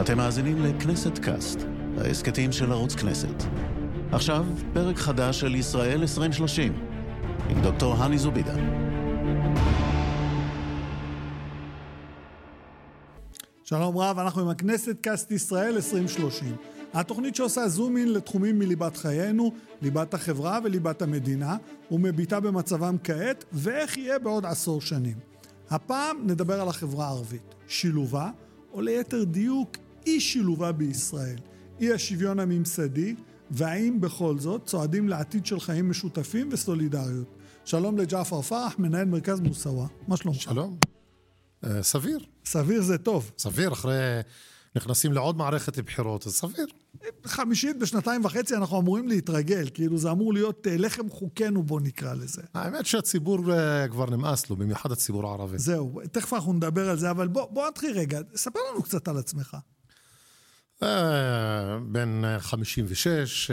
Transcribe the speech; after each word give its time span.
אתם 0.00 0.16
מאזינים 0.16 0.62
לכנסת 0.62 1.18
קאסט, 1.18 1.58
ההסכתים 1.98 2.52
של 2.52 2.72
ערוץ 2.72 2.94
כנסת. 2.94 3.42
עכשיו, 4.12 4.46
פרק 4.72 4.96
חדש 4.96 5.40
של 5.40 5.54
ישראל 5.54 6.00
2030, 6.00 6.72
עם 7.48 7.62
דוקטור 7.62 7.94
הני 7.94 8.18
זובידה. 8.18 8.54
שלום 13.64 13.98
רב, 13.98 14.18
אנחנו 14.18 14.40
עם 14.40 14.48
הכנסת 14.48 14.96
קאסט 15.00 15.30
ישראל 15.30 15.74
2030. 15.74 16.56
התוכנית 16.94 17.34
שעושה 17.34 17.68
zoom 17.68 17.96
in 17.96 18.12
לתחומים 18.12 18.58
מליבת 18.58 18.96
חיינו, 18.96 19.52
ליבת 19.82 20.14
החברה 20.14 20.58
וליבת 20.64 21.02
המדינה, 21.02 21.56
ומביטה 21.90 22.40
במצבם 22.40 22.96
כעת, 23.04 23.44
ואיך 23.52 23.96
יהיה 23.96 24.18
בעוד 24.18 24.46
עשור 24.46 24.80
שנים. 24.80 25.16
הפעם 25.70 26.16
נדבר 26.26 26.60
על 26.60 26.68
החברה 26.68 27.06
הערבית, 27.06 27.54
שילובה, 27.68 28.30
או 28.72 28.80
ליתר 28.80 29.24
דיוק, 29.24 29.76
אי 30.06 30.20
שילובה 30.20 30.72
בישראל, 30.72 31.38
אי 31.80 31.92
השוויון 31.92 32.40
הממסדי, 32.40 33.14
והאם 33.50 34.00
בכל 34.00 34.38
זאת 34.38 34.64
צועדים 34.66 35.08
לעתיד 35.08 35.46
של 35.46 35.60
חיים 35.60 35.90
משותפים 35.90 36.48
וסולידריות. 36.52 37.36
שלום 37.64 37.98
לג'עפר 37.98 38.42
פרח, 38.42 38.78
מנהל 38.78 39.04
מרכז 39.04 39.40
מוסאווה. 39.40 39.86
מה 40.08 40.16
שלומך? 40.16 40.40
שלום. 40.40 40.76
אה, 41.64 41.82
סביר. 41.82 42.18
סביר 42.44 42.82
זה 42.82 42.98
טוב. 42.98 43.30
סביר, 43.38 43.72
אחרי... 43.72 44.20
נכנסים 44.76 45.12
לעוד 45.12 45.36
מערכת 45.36 45.78
בחירות, 45.78 46.26
אז 46.26 46.32
סביר. 46.32 46.66
חמישית 47.24 47.78
בשנתיים 47.78 48.24
וחצי 48.24 48.54
אנחנו 48.54 48.80
אמורים 48.80 49.08
להתרגל, 49.08 49.68
כאילו 49.74 49.98
זה 49.98 50.10
אמור 50.10 50.32
להיות 50.34 50.66
אה, 50.66 50.76
לחם 50.76 51.10
חוקנו 51.10 51.62
בוא 51.62 51.80
נקרא 51.80 52.14
לזה. 52.14 52.42
האמת 52.54 52.86
שהציבור 52.86 53.52
אה, 53.52 53.88
כבר 53.88 54.10
נמאס 54.10 54.50
לו, 54.50 54.56
במיוחד 54.56 54.92
הציבור 54.92 55.26
הערבי. 55.26 55.58
זהו, 55.58 56.00
תכף 56.12 56.32
אנחנו 56.32 56.52
נדבר 56.52 56.90
על 56.90 56.98
זה, 56.98 57.10
אבל 57.10 57.28
בוא, 57.28 57.46
בוא 57.50 57.68
נתחיל 57.68 57.98
רגע, 57.98 58.20
ספר 58.34 58.58
לנו 58.72 58.82
קצת 58.82 59.08
על 59.08 59.18
עצמך. 59.18 59.56
אה, 60.82 61.78
בן 61.78 62.22
56, 62.38 63.50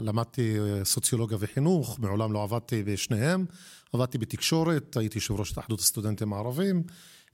למדתי 0.00 0.56
סוציולוגיה 0.84 1.38
וחינוך, 1.40 1.98
מעולם 2.00 2.32
לא 2.32 2.42
עבדתי 2.42 2.82
בשניהם, 2.82 3.44
עבדתי 3.92 4.18
בתקשורת, 4.18 4.96
הייתי 4.96 5.18
יושב 5.18 5.34
ראש 5.34 5.52
התאחדות 5.52 5.80
הסטודנטים 5.80 6.32
הערבים. 6.32 6.82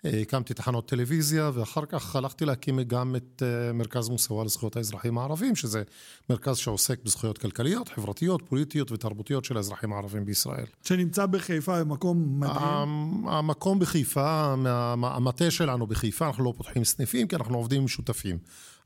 הקמתי 0.04 0.54
תחנות 0.54 0.88
טלוויזיה 0.88 1.50
ואחר 1.54 1.84
כך 1.84 2.16
הלכתי 2.16 2.44
להקים 2.44 2.80
גם 2.80 3.16
את 3.16 3.42
אה, 3.42 3.72
מרכז 3.72 4.08
מוסאווה 4.08 4.44
לזכויות 4.44 4.76
האזרחים 4.76 5.18
הערבים 5.18 5.56
שזה 5.56 5.82
מרכז 6.30 6.56
שעוסק 6.56 7.04
בזכויות 7.04 7.38
כלכליות, 7.38 7.88
חברתיות, 7.88 8.42
פוליטיות 8.48 8.92
ותרבותיות 8.92 9.44
של 9.44 9.56
האזרחים 9.56 9.92
הערבים 9.92 10.24
בישראל. 10.24 10.64
שנמצא 10.82 11.26
בחיפה 11.26 11.84
במקום 11.84 12.40
מדהים? 12.40 13.28
המקום 13.28 13.78
בחיפה, 13.78 14.54
המטה 15.02 15.50
שלנו 15.50 15.86
בחיפה, 15.86 16.26
אנחנו 16.26 16.44
לא 16.44 16.54
פותחים 16.56 16.84
סניפים 16.84 17.28
כי 17.28 17.36
אנחנו 17.36 17.56
עובדים 17.56 17.80
עם 17.80 17.88
שותפים. 17.88 18.38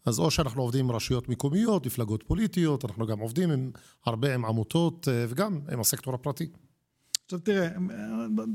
אז 0.07 0.19
או 0.19 0.31
שאנחנו 0.31 0.63
עובדים 0.63 0.85
עם 0.85 0.93
רשויות 0.93 1.29
מקומיות, 1.29 1.87
מפלגות 1.87 2.23
פוליטיות, 2.23 2.85
אנחנו 2.85 3.07
גם 3.07 3.19
עובדים 3.19 3.51
עם 3.51 3.71
הרבה 4.07 4.35
עם 4.35 4.45
עמותות 4.45 5.09
אה, 5.09 5.25
וגם 5.29 5.61
עם 5.73 5.81
הסקטור 5.81 6.15
הפרטי. 6.15 6.47
עכשיו 7.29 7.41
תראה, 7.41 7.69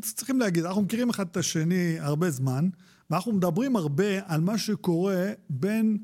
צריכים 0.01 0.39
להגיד, 0.39 0.65
אנחנו 0.65 0.81
מכירים 0.81 1.09
אחד 1.09 1.27
את 1.31 1.37
השני 1.37 1.99
הרבה 1.99 2.31
זמן, 2.31 2.69
ואנחנו 3.09 3.33
מדברים 3.33 3.75
הרבה 3.75 4.19
על 4.25 4.41
מה 4.41 4.57
שקורה 4.57 5.31
בין 5.49 5.97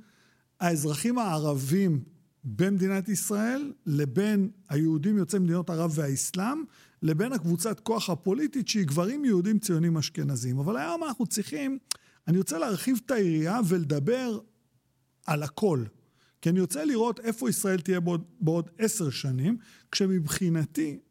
האזרחים 0.59 1.17
הערבים 1.17 2.03
במדינת 2.43 3.09
ישראל 3.09 3.73
לבין 3.85 4.49
היהודים 4.69 5.17
יוצאי 5.17 5.39
מדינות 5.39 5.69
ערב 5.69 5.91
והאסלאם, 5.95 6.63
לבין 7.01 7.33
הקבוצת 7.33 7.79
כוח 7.79 8.09
הפוליטית 8.09 8.67
שהיא 8.67 8.85
גברים 8.85 9.25
יהודים 9.25 9.59
ציונים 9.59 9.97
אשכנזים. 9.97 10.59
אבל 10.59 10.77
היום 10.77 11.03
אנחנו 11.03 11.27
צריכים, 11.27 11.77
אני 12.27 12.37
רוצה 12.37 12.57
להרחיב 12.57 12.99
את 13.05 13.11
היריעה 13.11 13.59
ולדבר 13.67 14.39
על 15.25 15.43
הכל. 15.43 15.83
כי 16.41 16.49
אני 16.49 16.61
רוצה 16.61 16.85
לראות 16.85 17.19
איפה 17.19 17.49
ישראל 17.49 17.79
תהיה 17.79 17.99
בעוד, 18.39 18.69
עשר 18.77 19.09
שנים, 19.09 19.57
כשמבחינתי 19.91 20.91
אה, 20.91 21.08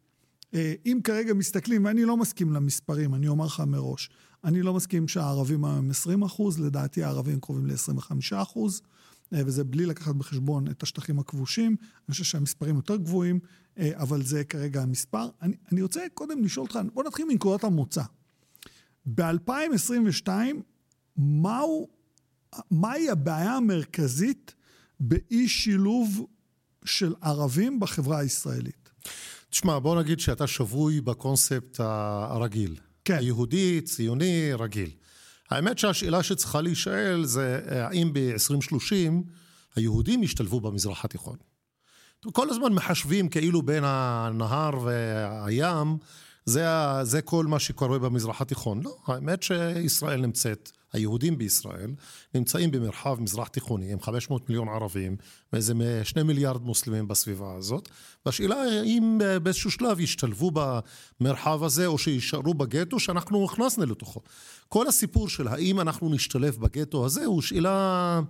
אם 0.85 0.99
כרגע 1.03 1.33
מסתכלים, 1.33 1.85
ואני 1.85 2.05
לא 2.05 2.17
מסכים 2.17 2.53
למספרים, 2.53 3.15
אני 3.15 3.27
אומר 3.27 3.45
לך 3.45 3.63
מראש, 3.67 4.09
אני 4.43 4.61
לא 4.61 4.73
מסכים 4.73 5.07
שהערבים 5.07 5.65
הם 5.65 5.89
20 5.89 6.23
אחוז, 6.23 6.59
לדעתי 6.59 7.03
הערבים 7.03 7.39
קרובים 7.39 7.65
ל-25 7.65 8.13
אחוז, 8.35 8.81
אה, 9.33 9.41
וזה 9.45 9.63
בלי 9.63 9.85
לקחת 9.85 10.15
בחשבון 10.15 10.67
את 10.67 10.83
השטחים 10.83 11.19
הכבושים. 11.19 11.75
אני 11.81 12.11
חושב 12.11 12.23
שהמספרים 12.23 12.75
יותר 12.75 12.95
גבוהים, 12.95 13.39
אה, 13.77 13.91
אבל 13.93 14.23
זה 14.23 14.43
כרגע 14.43 14.81
המספר. 14.81 15.29
אני, 15.41 15.55
אני 15.71 15.81
רוצה 15.81 16.01
קודם 16.13 16.43
לשאול 16.43 16.65
אותך, 16.65 16.79
בוא 16.93 17.03
נתחיל 17.03 17.25
מנקודת 17.25 17.63
המוצא. 17.63 18.03
ב-2022, 19.15 20.29
מהו, 21.17 21.87
מהי 22.71 23.09
הבעיה 23.09 23.55
המרכזית 23.55 24.55
באי 24.99 25.47
שילוב 25.47 26.25
של 26.85 27.15
ערבים 27.21 27.79
בחברה 27.79 28.19
הישראלית? 28.19 28.89
תשמע, 29.49 29.79
בוא 29.79 29.99
נגיד 29.99 30.19
שאתה 30.19 30.47
שבוי 30.47 31.01
בקונספט 31.01 31.79
הרגיל. 31.79 32.75
כן. 33.05 33.17
יהודי, 33.21 33.81
ציוני, 33.81 34.53
רגיל. 34.53 34.89
האמת 35.49 35.77
שהשאלה 35.77 36.23
שצריכה 36.23 36.61
להישאל 36.61 37.25
זה 37.25 37.61
האם 37.69 38.13
ב-2030 38.13 39.11
היהודים 39.75 40.23
ישתלבו 40.23 40.61
במזרח 40.61 41.05
התיכון. 41.05 41.37
כל 42.31 42.49
הזמן 42.49 42.73
מחשבים 42.73 43.29
כאילו 43.29 43.61
בין 43.61 43.83
הנהר 43.85 44.79
והים, 44.83 45.97
זה, 46.45 46.65
זה 47.03 47.21
כל 47.21 47.45
מה 47.45 47.59
שקורה 47.59 47.99
במזרח 47.99 48.41
התיכון. 48.41 48.81
לא, 48.83 48.97
האמת 49.07 49.43
שישראל 49.43 50.21
נמצאת 50.21 50.71
היהודים 50.93 51.37
בישראל 51.37 51.91
נמצאים 52.33 52.71
במרחב 52.71 53.21
מזרח 53.21 53.47
תיכוני 53.47 53.91
עם 53.91 54.01
500 54.01 54.49
מיליון 54.49 54.69
ערבים 54.69 55.17
ואיזה 55.53 55.73
שני 56.03 56.23
מיליארד 56.23 56.61
מוסלמים 56.61 57.07
בסביבה 57.07 57.55
הזאת 57.55 57.89
והשאלה 58.25 58.55
האם 58.55 59.19
באיזשהו 59.43 59.71
שלב 59.71 59.99
ישתלבו 59.99 60.51
במרחב 61.21 61.63
הזה 61.63 61.85
או 61.85 61.97
שישארו 61.97 62.53
בגטו 62.53 62.99
שאנחנו 62.99 63.45
הכנסנו 63.45 63.85
לתוכו. 63.85 64.21
כל 64.67 64.87
הסיפור 64.87 65.29
של 65.29 65.47
האם 65.47 65.79
אנחנו 65.79 66.09
נשתלב 66.09 66.57
בגטו 66.59 67.05
הזה 67.05 67.25
הוא 67.25 67.41
שאלה, 67.41 68.21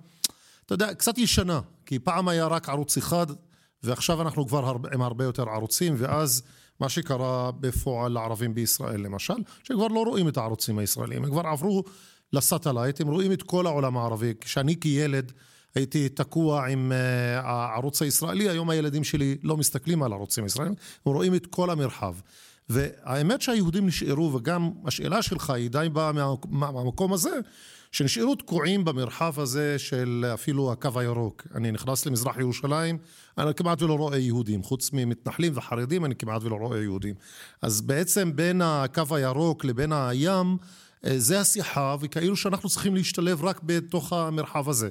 אתה 0.65 0.73
יודע, 0.73 0.93
קצת 0.93 1.17
ישנה 1.17 1.61
כי 1.85 1.99
פעם 1.99 2.27
היה 2.27 2.47
רק 2.47 2.69
ערוץ 2.69 2.97
אחד 2.97 3.27
ועכשיו 3.83 4.21
אנחנו 4.21 4.47
כבר 4.47 4.65
הרבה, 4.65 4.89
עם 4.93 5.01
הרבה 5.01 5.23
יותר 5.23 5.49
ערוצים 5.49 5.95
ואז 5.97 6.43
מה 6.79 6.89
שקרה 6.89 7.51
בפועל 7.51 8.11
לערבים 8.11 8.53
בישראל 8.53 9.01
למשל, 9.01 9.33
שכבר 9.63 9.87
לא 9.87 10.03
רואים 10.03 10.27
את 10.27 10.37
הערוצים 10.37 10.79
הישראלים, 10.79 11.23
הם 11.23 11.31
כבר 11.31 11.47
עברו 11.47 11.83
לסאטלייט, 12.33 13.01
הם 13.01 13.07
רואים 13.07 13.31
את 13.31 13.43
כל 13.43 13.65
העולם 13.65 13.97
הערבי. 13.97 14.33
כשאני 14.41 14.79
כילד 14.79 15.31
הייתי 15.75 16.09
תקוע 16.09 16.67
עם 16.67 16.91
uh, 16.91 17.45
הערוץ 17.45 18.01
הישראלי, 18.01 18.49
היום 18.49 18.69
הילדים 18.69 19.03
שלי 19.03 19.37
לא 19.43 19.57
מסתכלים 19.57 20.03
על 20.03 20.11
הערוצים 20.11 20.43
הישראלים, 20.43 20.73
הם 21.05 21.13
רואים 21.13 21.35
את 21.35 21.45
כל 21.45 21.69
המרחב. 21.69 22.15
והאמת 22.69 23.41
שהיהודים 23.41 23.87
נשארו, 23.87 24.33
וגם 24.33 24.71
השאלה 24.85 25.21
שלך 25.21 25.49
היא 25.49 25.69
די 25.69 25.87
באה 25.93 26.11
מהמקום 26.49 27.13
הזה, 27.13 27.39
שנשארו 27.91 28.35
תקועים 28.35 28.85
במרחב 28.85 29.39
הזה 29.39 29.79
של 29.79 30.25
אפילו 30.33 30.71
הקו 30.71 30.99
הירוק. 30.99 31.47
אני 31.55 31.71
נכנס 31.71 32.05
למזרח 32.05 32.37
ירושלים, 32.37 32.97
אני 33.37 33.53
כמעט 33.53 33.81
ולא 33.81 33.93
רואה 33.93 34.17
יהודים, 34.17 34.63
חוץ 34.63 34.89
ממתנחלים 34.93 35.51
וחרדים 35.55 36.05
אני 36.05 36.15
כמעט 36.15 36.43
ולא 36.43 36.55
רואה 36.55 36.81
יהודים. 36.81 37.15
אז 37.61 37.81
בעצם 37.81 38.35
בין 38.35 38.61
הקו 38.61 39.15
הירוק 39.15 39.65
לבין 39.65 39.91
הים, 39.93 40.47
אה, 40.47 40.55
זה 41.03 41.39
השיחה, 41.39 41.95
וכאילו 41.99 42.35
שאנחנו 42.35 42.69
צריכים 42.69 42.95
להשתלב 42.95 43.43
רק 43.43 43.61
בתוך 43.63 44.13
המרחב 44.13 44.69
הזה. 44.69 44.89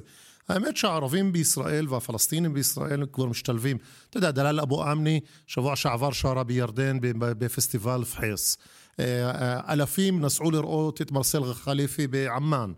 האמת 0.49 0.77
שהערבים 0.77 1.31
בישראל 1.31 1.85
והפלסטינים 1.89 2.53
בישראל 2.53 3.05
כבר 3.11 3.25
משתלבים. 3.25 3.77
אתה 4.09 4.17
יודע, 4.17 4.31
דלאל 4.31 4.59
אבו 4.59 4.91
אמני, 4.91 5.19
שבוע 5.47 5.75
שעבר 5.75 6.11
שרה 6.11 6.43
בירדן 6.43 6.97
בפסטיבל 7.01 8.03
פחייס. 8.03 8.57
אה, 8.99 9.29
אה, 9.29 9.73
אלפים 9.73 10.21
נסעו 10.21 10.51
לראות 10.51 11.01
את 11.01 11.11
מרסל 11.11 11.53
חליפי 11.53 12.07
בעמאן. 12.07 12.73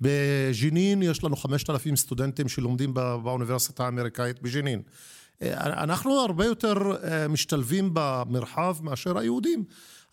בג'נין 0.00 1.02
יש 1.02 1.24
לנו 1.24 1.36
5,000 1.36 1.96
סטודנטים 1.96 2.48
שלומדים 2.48 2.94
באוניברסיטה 2.94 3.84
האמריקאית 3.84 4.42
בג'נין. 4.42 4.82
אנחנו 5.42 6.20
הרבה 6.20 6.44
יותר 6.44 6.74
משתלבים 7.28 7.90
במרחב 7.92 8.76
מאשר 8.82 9.18
היהודים. 9.18 9.64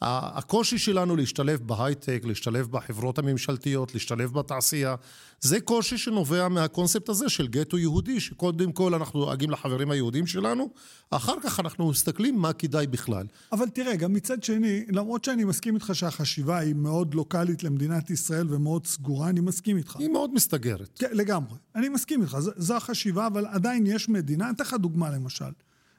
הקושי 0.02 0.78
שלנו 0.78 1.16
להשתלב 1.16 1.60
בהייטק, 1.60 2.22
להשתלב 2.26 2.68
בחברות 2.72 3.20
הממשלתיות, 3.20 3.94
להשתלב 3.94 4.34
בתעשייה, 4.34 4.96
זה 5.42 5.62
קושי 5.62 5.98
שנובע 5.98 6.48
מהקונספט 6.48 7.10
הזה 7.10 7.30
של 7.30 7.48
גטו 7.48 7.78
יהודי, 7.78 8.20
שקודם 8.20 8.72
כל 8.72 8.94
אנחנו 8.94 9.20
דואגים 9.20 9.52
לחברים 9.52 9.92
היהודים 9.92 10.28
שלנו, 10.28 10.70
אחר 11.12 11.36
כך 11.44 11.60
אנחנו 11.60 11.90
מסתכלים 11.90 12.40
מה 12.40 12.54
כדאי 12.54 12.88
בכלל. 12.88 13.26
אבל 13.52 13.70
תראה, 13.70 13.96
גם 13.96 14.14
מצד 14.14 14.44
שני, 14.44 14.86
למרות 14.90 15.24
שאני 15.24 15.44
מסכים 15.44 15.76
איתך 15.76 15.90
שהחשיבה 15.94 16.58
היא 16.58 16.76
מאוד 16.76 17.14
לוקאלית 17.14 17.64
למדינת 17.64 18.10
ישראל 18.10 18.54
ומאוד 18.54 18.88
סגורה, 18.88 19.30
אני 19.30 19.40
מסכים 19.40 19.78
איתך. 19.78 19.96
היא 19.96 20.10
מאוד 20.10 20.34
מסתגרת. 20.34 20.90
כן, 21.00 21.10
לגמרי. 21.12 21.58
אני 21.76 21.90
מסכים 21.90 22.22
איתך, 22.22 22.38
זו 22.40 22.76
החשיבה, 22.76 23.28
אבל 23.28 23.46
עדיין 23.46 23.88
יש 23.88 24.10
מדינה, 24.10 24.46
אני 24.46 24.54
אתן 24.56 24.64
לך 24.64 24.74
דוגמה 24.74 25.10
למשל. 25.10 25.52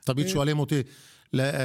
תמיד 0.04 0.26
אה, 0.26 0.30
שואלים 0.32 0.58
אותי, 0.58 0.82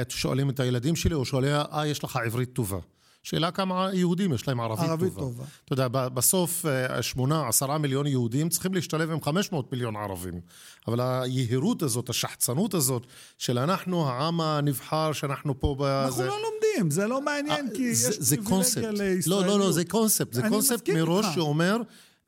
שואלים 0.08 0.50
את 0.50 0.60
הילדים 0.60 0.96
שלי, 0.96 1.14
או 1.14 1.24
שואלים, 1.24 1.50
אה, 1.72 1.86
יש 1.86 2.04
לך 2.04 2.16
עברית 2.24 2.52
טובה. 2.52 2.78
שאלה 3.22 3.50
כמה 3.50 3.88
יהודים 3.92 4.32
יש 4.32 4.48
להם 4.48 4.60
ערבית, 4.60 4.88
ערבית 4.88 5.14
טובה. 5.14 5.20
טובה. 5.26 5.44
אתה 5.64 5.72
יודע, 5.72 5.88
בסוף 5.88 6.66
אה, 6.66 7.02
שמונה, 7.02 7.48
עשרה 7.48 7.78
מיליון 7.78 8.06
יהודים 8.06 8.48
צריכים 8.48 8.74
להשתלב 8.74 9.10
עם 9.10 9.22
500 9.22 9.72
מיליון 9.72 9.96
ערבים. 9.96 10.40
אבל 10.88 11.00
היהירות 11.00 11.82
הזאת, 11.82 12.08
השחצנות 12.08 12.74
הזאת, 12.74 13.06
של 13.38 13.58
אנחנו 13.58 14.08
העם 14.08 14.40
הנבחר, 14.40 15.12
שאנחנו 15.12 15.60
פה 15.60 15.76
ב... 15.78 15.82
אנחנו 15.82 16.16
זה- 16.16 16.26
לא 16.26 16.36
לומדים, 16.42 16.90
זה 16.90 17.06
לא 17.06 17.20
מעניין, 17.22 17.68
כי 17.74 17.88
אה, 17.88 17.94
זה, 17.94 18.08
יש 18.08 18.16
זה 18.20 18.36
קונספט. 18.44 18.78
פריבילגיה 18.82 19.14
לישראליות. 19.14 19.46
לא, 19.46 19.58
לא, 19.58 19.66
לא, 19.66 19.72
זה 19.72 19.84
קונספט. 19.84 20.32
זה 20.32 20.42
קונספט 20.48 20.88
מראש 20.88 21.24
איתך. 21.24 21.34
שאומר, 21.34 21.76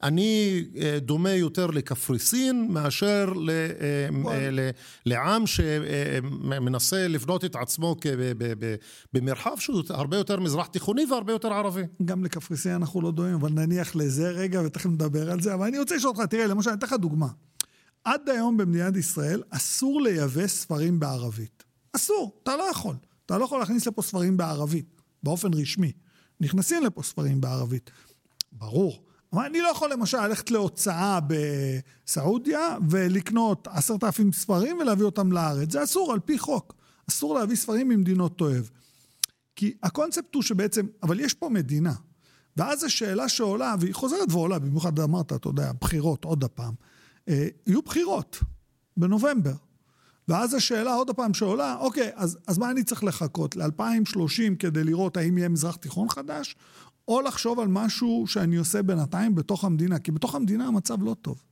אני 0.02 0.64
אה, 0.76 0.98
דומה 1.00 1.30
יותר 1.30 1.66
לקפריסין 1.66 2.66
מאשר 2.70 3.32
ל, 3.32 3.50
אה. 3.50 4.30
אה, 4.32 4.50
ל- 4.50 4.70
לעם 5.06 5.46
שמנסה 5.46 7.08
לבנות 7.08 7.44
את 7.44 7.56
עצמו 7.56 7.96
במרחב 9.12 9.56
שהוא 9.58 9.82
הרבה 9.90 10.16
יותר 10.16 10.40
מזרח 10.40 10.66
תיכוני 10.66 11.04
והרבה 11.10 11.32
יותר 11.32 11.52
ערבי. 11.52 11.82
גם 12.04 12.24
לקפריסין 12.24 12.72
אנחנו 12.72 13.00
לא 13.00 13.10
דומים, 13.12 13.34
אבל 13.34 13.50
נניח 13.52 13.96
לזה 13.96 14.30
רגע, 14.30 14.62
ותכף 14.64 14.86
נדבר 14.86 15.30
על 15.30 15.40
זה. 15.40 15.54
אבל 15.54 15.66
אני 15.66 15.78
רוצה 15.78 15.96
לשאול 15.96 16.12
אותך, 16.16 16.26
תראה, 16.30 16.46
למשל, 16.46 16.70
אני 16.70 16.78
אתן 16.78 16.86
לך 16.86 16.92
דוגמה. 16.92 17.28
עד 18.04 18.28
היום 18.28 18.56
במדינת 18.56 18.96
ישראל 18.96 19.42
אסור 19.50 20.02
לייבא 20.02 20.46
ספרים 20.46 21.00
בערבית. 21.00 21.64
אסור, 21.96 22.40
אתה 22.42 22.56
לא 22.56 22.62
יכול. 22.70 22.94
אתה 23.26 23.38
לא 23.38 23.44
יכול 23.44 23.58
להכניס 23.60 23.86
לפה 23.86 24.02
ספרים 24.02 24.36
בערבית, 24.36 25.00
באופן 25.22 25.54
רשמי. 25.54 25.92
נכנסים 26.40 26.84
לפה 26.84 27.02
ספרים 27.02 27.40
בערבית. 27.40 27.90
ברור. 28.52 29.02
אבל 29.32 29.44
אני 29.44 29.60
לא 29.60 29.68
יכול 29.68 29.92
למשל 29.92 30.26
ללכת 30.26 30.50
להוצאה 30.50 31.18
בסעודיה 32.06 32.76
ולקנות 32.90 33.68
עשרת 33.70 34.04
אלפים 34.04 34.32
ספרים 34.32 34.78
ולהביא 34.78 35.04
אותם 35.04 35.32
לארץ. 35.32 35.72
זה 35.72 35.82
אסור 35.82 36.12
על 36.12 36.20
פי 36.20 36.38
חוק. 36.38 36.74
אסור 37.10 37.34
להביא 37.34 37.56
ספרים 37.56 37.88
ממדינות 37.88 38.40
אויב. 38.40 38.70
כי 39.56 39.74
הקונספט 39.82 40.34
הוא 40.34 40.42
שבעצם, 40.42 40.86
אבל 41.02 41.20
יש 41.20 41.34
פה 41.34 41.48
מדינה. 41.48 41.92
ואז 42.56 42.84
השאלה 42.84 43.28
שעולה, 43.28 43.74
והיא 43.80 43.94
חוזרת 43.94 44.32
ועולה, 44.32 44.58
במיוחד 44.58 45.00
אמרת, 45.00 45.32
אתה 45.32 45.48
יודע, 45.48 45.72
בחירות, 45.80 46.24
עוד 46.24 46.44
הפעם. 46.44 46.74
אה, 47.28 47.48
יהיו 47.66 47.82
בחירות 47.82 48.38
בנובמבר. 48.96 49.54
ואז 50.28 50.54
השאלה 50.54 50.94
עוד 50.94 51.10
הפעם 51.10 51.34
שעולה, 51.34 51.76
אוקיי, 51.80 52.10
אז, 52.14 52.38
אז 52.46 52.58
מה 52.58 52.70
אני 52.70 52.84
צריך 52.84 53.04
לחכות? 53.04 53.56
ל-2030 53.56 54.56
כדי 54.58 54.84
לראות 54.84 55.16
האם 55.16 55.38
יהיה 55.38 55.48
מזרח 55.48 55.76
תיכון 55.76 56.08
חדש? 56.08 56.56
או 57.10 57.20
לחשוב 57.20 57.60
על 57.60 57.68
משהו 57.68 58.24
שאני 58.26 58.56
עושה 58.56 58.82
בינתיים 58.82 59.34
בתוך 59.34 59.64
המדינה? 59.64 59.98
כי 59.98 60.12
בתוך 60.12 60.34
המדינה 60.34 60.66
המצב 60.66 61.02
לא 61.02 61.16
טוב. 61.22 61.42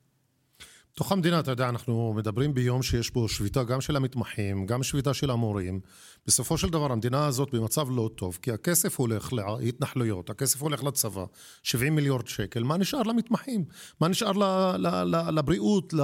בתוך 0.95 1.13
המדינה, 1.13 1.41
אתה 1.41 1.51
יודע, 1.51 1.69
אנחנו 1.69 2.13
מדברים 2.17 2.55
ביום 2.55 2.83
שיש 2.83 3.11
בו 3.11 3.29
שביתה 3.29 3.65
גם 3.65 3.81
של 3.81 3.97
המתמחים, 3.97 4.67
גם 4.67 4.83
שביתה 4.83 5.15
של 5.15 5.31
המורים. 5.31 5.81
בסופו 6.27 6.59
של 6.59 6.69
דבר, 6.71 6.93
המדינה 6.93 7.27
הזאת 7.27 7.55
במצב 7.55 7.87
לא 7.91 8.11
טוב, 8.15 8.39
כי 8.43 8.53
הכסף 8.53 8.99
הולך 8.99 9.33
להתנחלויות, 9.33 10.31
הכסף 10.31 10.63
הולך 10.63 10.85
לצבא, 10.85 11.25
70 11.63 11.95
מיליארד 11.95 12.27
שקל, 12.27 12.63
מה 12.63 12.77
נשאר 12.77 13.03
למתמחים? 13.03 13.65
מה 14.01 14.09
נשאר 14.09 14.33
ל, 14.33 14.45
ל, 14.77 14.87
ל, 14.87 15.39
לבריאות, 15.39 15.95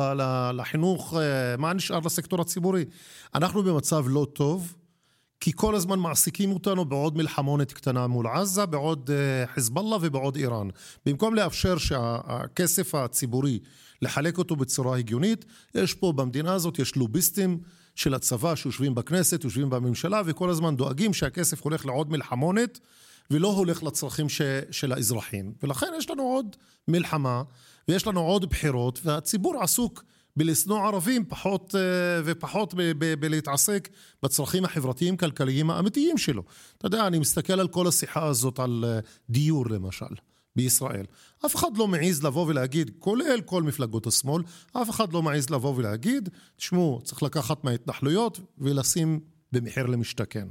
לחינוך, 0.55 1.15
אה, 1.15 1.56
מה 1.56 1.73
נשאר 1.73 1.99
לסקטור 2.05 2.41
הציבורי? 2.41 2.85
אנחנו 3.35 3.62
במצב 3.62 4.05
לא 4.09 4.27
טוב. 4.33 4.75
כי 5.44 5.52
כל 5.55 5.75
הזמן 5.75 5.99
מעסיקים 5.99 6.52
אותנו 6.52 6.85
בעוד 6.85 7.17
מלחמונת 7.17 7.73
קטנה 7.73 8.06
מול 8.06 8.26
עזה, 8.26 8.67
בעוד 8.67 9.11
אה, 9.11 9.46
חיזבאללה 9.46 9.96
ובעוד 10.00 10.37
איראן. 10.37 10.69
במקום 11.06 11.35
לאפשר 11.35 11.79
שהכסף 11.79 12.94
הציבורי, 12.94 13.58
לחלק 14.02 14.38
אותו 14.38 14.56
בצורה 14.56 14.99
הגיונית, 14.99 15.44
יש 15.75 15.94
פה 15.94 16.12
במדינה 16.12 16.52
הזאת, 16.52 16.79
יש 16.79 16.96
לוביסטים 16.96 17.58
של 17.94 18.14
הצבא 18.14 18.55
שיושבים 18.55 18.94
בכנסת, 18.94 19.44
יושבים 19.44 19.70
בממשלה, 19.70 20.23
וכל 20.25 20.50
הזמן 20.50 20.76
דואגים 20.76 21.14
שהכסף 21.14 21.62
הולך 21.62 21.87
לעוד 21.87 22.11
מלחמונת, 22.11 22.81
ולא 23.31 23.49
הולך 23.49 23.82
לצרכים 23.82 24.29
ש, 24.29 24.43
של 24.70 24.93
האזרחים. 24.93 25.52
ולכן 25.62 25.93
יש 25.99 26.11
לנו 26.11 26.23
עוד 26.23 26.56
מלחמה, 26.88 27.43
ויש 27.88 28.06
לנו 28.06 28.20
עוד 28.20 28.50
בחירות, 28.50 29.00
והציבור 29.05 29.62
עסוק 29.62 30.05
בלשנוא 30.36 30.86
ערבים 30.86 31.25
פחות 31.28 31.75
אה, 31.75 31.81
ופחות 32.25 32.75
בלהתעסק 33.19 33.88
בצרכים 34.22 34.64
החברתיים-כלכליים 34.64 35.70
האמיתיים 35.70 36.19
שלו. 36.19 36.42
אתה 36.78 36.86
יודע, 36.86 37.06
אני 37.06 37.19
מסתכל 37.19 37.60
על 37.60 37.69
כל 37.69 37.86
השיחה 37.86 38.26
הזאת 38.26 38.58
על 38.58 38.84
אה, 38.86 38.98
דיור 39.31 39.66
למשל. 39.66 40.14
בישראל. 40.56 41.04
אף 41.46 41.56
אחד 41.56 41.76
לא 41.76 41.88
מעז 41.88 42.22
לבוא 42.25 42.46
ולהגיד, 42.46 42.90
כולל 42.98 43.40
כל 43.44 43.62
מפלגות 43.62 44.06
השמאל, 44.06 44.42
אף 44.72 44.90
אחד 44.90 45.12
לא 45.12 45.22
מעז 45.22 45.50
לבוא 45.50 45.75
ולהגיד, 45.76 46.28
תשמעו, 46.56 47.00
צריך 47.04 47.22
לקחת 47.22 47.64
מההתנחלויות 47.64 48.40
ולשים 48.58 49.20
במחיר 49.52 49.86
למשתכן. 49.86 50.48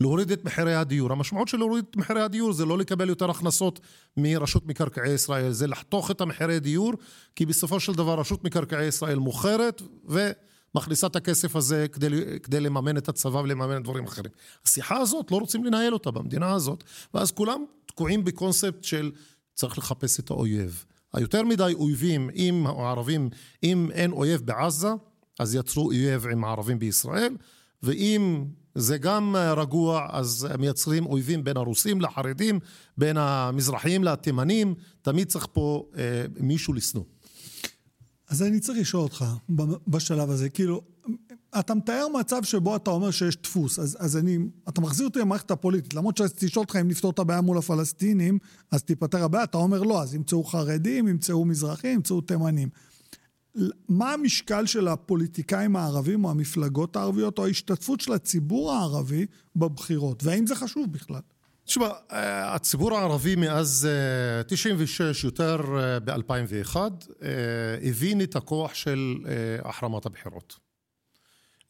להוריד 0.00 0.32
את 0.32 0.44
מחירי 0.44 0.74
הדיור. 0.74 1.12
המשמעות 1.12 1.48
של 1.48 1.58
להוריד 1.58 1.84
את 1.90 1.96
מחירי 1.96 2.22
הדיור 2.22 2.52
זה 2.52 2.64
לא 2.64 2.78
לקבל 2.78 3.08
יותר 3.08 3.30
הכנסות 3.30 3.80
מרשות 4.16 4.66
מקרקעי 4.66 5.12
ישראל, 5.12 5.52
זה 5.52 5.66
לחתוך 5.66 6.10
את 6.10 6.20
המחירי 6.20 6.60
דיור, 6.60 6.92
כי 7.36 7.46
בסופו 7.46 7.80
של 7.80 7.92
דבר 7.92 8.20
רשות 8.20 8.44
מקרקעי 8.44 8.86
ישראל 8.86 9.18
מוכרת 9.18 9.82
ומכניסה 10.04 11.06
את 11.06 11.16
הכסף 11.16 11.56
הזה 11.56 11.86
כדי, 11.92 12.08
כדי 12.42 12.60
לממן 12.60 12.96
את 12.96 13.08
הצבא 13.08 13.38
ולממן 13.38 13.82
דברים 13.82 14.04
אחרים. 14.04 14.32
השיחה 14.64 14.96
הזאת, 14.96 15.30
לא 15.30 15.36
רוצים 15.36 15.64
לנהל 15.64 15.92
אותה 15.92 16.10
במדינה 16.10 16.52
הזאת, 16.52 16.84
ואז 17.14 17.32
כולם 17.32 17.64
תקועים 17.86 18.24
בקונספט 18.24 18.84
של 18.84 19.12
צריך 19.54 19.78
לחפש 19.78 20.20
את 20.20 20.30
האויב. 20.30 20.84
היותר 21.14 21.42
מדי 21.42 21.72
אויבים, 21.74 22.30
אם 22.34 22.66
הערבים, 22.66 23.30
אם 23.62 23.90
אין 23.92 24.12
אויב 24.12 24.40
בעזה, 24.40 24.88
אז 25.38 25.54
יצרו 25.54 25.86
אויב 25.86 26.26
עם 26.26 26.44
הערבים 26.44 26.78
בישראל, 26.78 27.36
ואם 27.82 28.44
זה 28.76 28.98
גם 28.98 29.36
רגוע, 29.56 30.06
אז 30.10 30.48
מייצרים 30.58 31.06
אויבים 31.06 31.44
בין 31.44 31.56
הרוסים 31.56 32.00
לחרדים, 32.00 32.60
בין 32.98 33.16
המזרחיים 33.16 34.04
לתימנים, 34.04 34.74
תמיד 35.02 35.28
צריך 35.28 35.46
פה 35.52 35.86
אה, 35.96 36.24
מישהו 36.40 36.74
לשנוא. 36.74 37.04
אז 38.28 38.42
אני 38.42 38.60
צריך 38.60 38.78
לשאול 38.78 39.02
אותך 39.02 39.24
בשלב 39.88 40.30
הזה, 40.30 40.48
כאילו, 40.48 40.82
אתה 41.58 41.74
מתאר 41.74 42.06
מצב 42.20 42.42
שבו 42.42 42.76
אתה 42.76 42.90
אומר 42.90 43.10
שיש 43.10 43.36
דפוס, 43.36 43.78
אז, 43.78 43.96
אז 44.00 44.16
אני, 44.16 44.38
אתה 44.68 44.80
מחזיר 44.80 45.06
אותי 45.06 45.18
למערכת 45.18 45.50
הפוליטית, 45.50 45.94
למרות 45.94 46.16
שרציתי 46.16 46.46
לשאול 46.46 46.62
אותך 46.62 46.76
אם 46.76 46.88
נפתור 46.88 47.10
את 47.10 47.18
הבעיה 47.18 47.40
מול 47.40 47.58
הפלסטינים, 47.58 48.38
אז 48.70 48.82
תיפתר 48.82 49.24
הבעיה, 49.24 49.44
אתה 49.44 49.58
אומר 49.58 49.82
לא, 49.82 50.02
אז 50.02 50.14
ימצאו 50.14 50.44
חרדים, 50.44 51.08
ימצאו 51.08 51.44
מזרחים, 51.44 51.90
ימצאו 51.90 52.20
תימנים. 52.20 52.68
מה 53.88 54.12
המשקל 54.12 54.66
של 54.66 54.88
הפוליטיקאים 54.88 55.76
הערבים 55.76 56.24
או 56.24 56.30
המפלגות 56.30 56.96
הערביות 56.96 57.38
או 57.38 57.46
ההשתתפות 57.46 58.00
של 58.00 58.12
הציבור 58.12 58.72
הערבי 58.72 59.26
בבחירות, 59.56 60.24
והאם 60.24 60.46
זה 60.46 60.54
חשוב 60.54 60.92
בכלל? 60.92 61.20
תשמע, 61.64 61.88
אה, 62.12 62.54
הציבור 62.54 62.96
הערבי 62.96 63.36
מאז 63.36 63.88
96, 64.46 65.24
יותר 65.24 65.56
ב-2001, 66.04 66.76
הבין 67.82 68.20
את 68.20 68.36
הכוח 68.36 68.74
של 68.74 69.14
אה, 69.26 69.68
החרמת 69.68 70.06
הבחירות. 70.06 70.58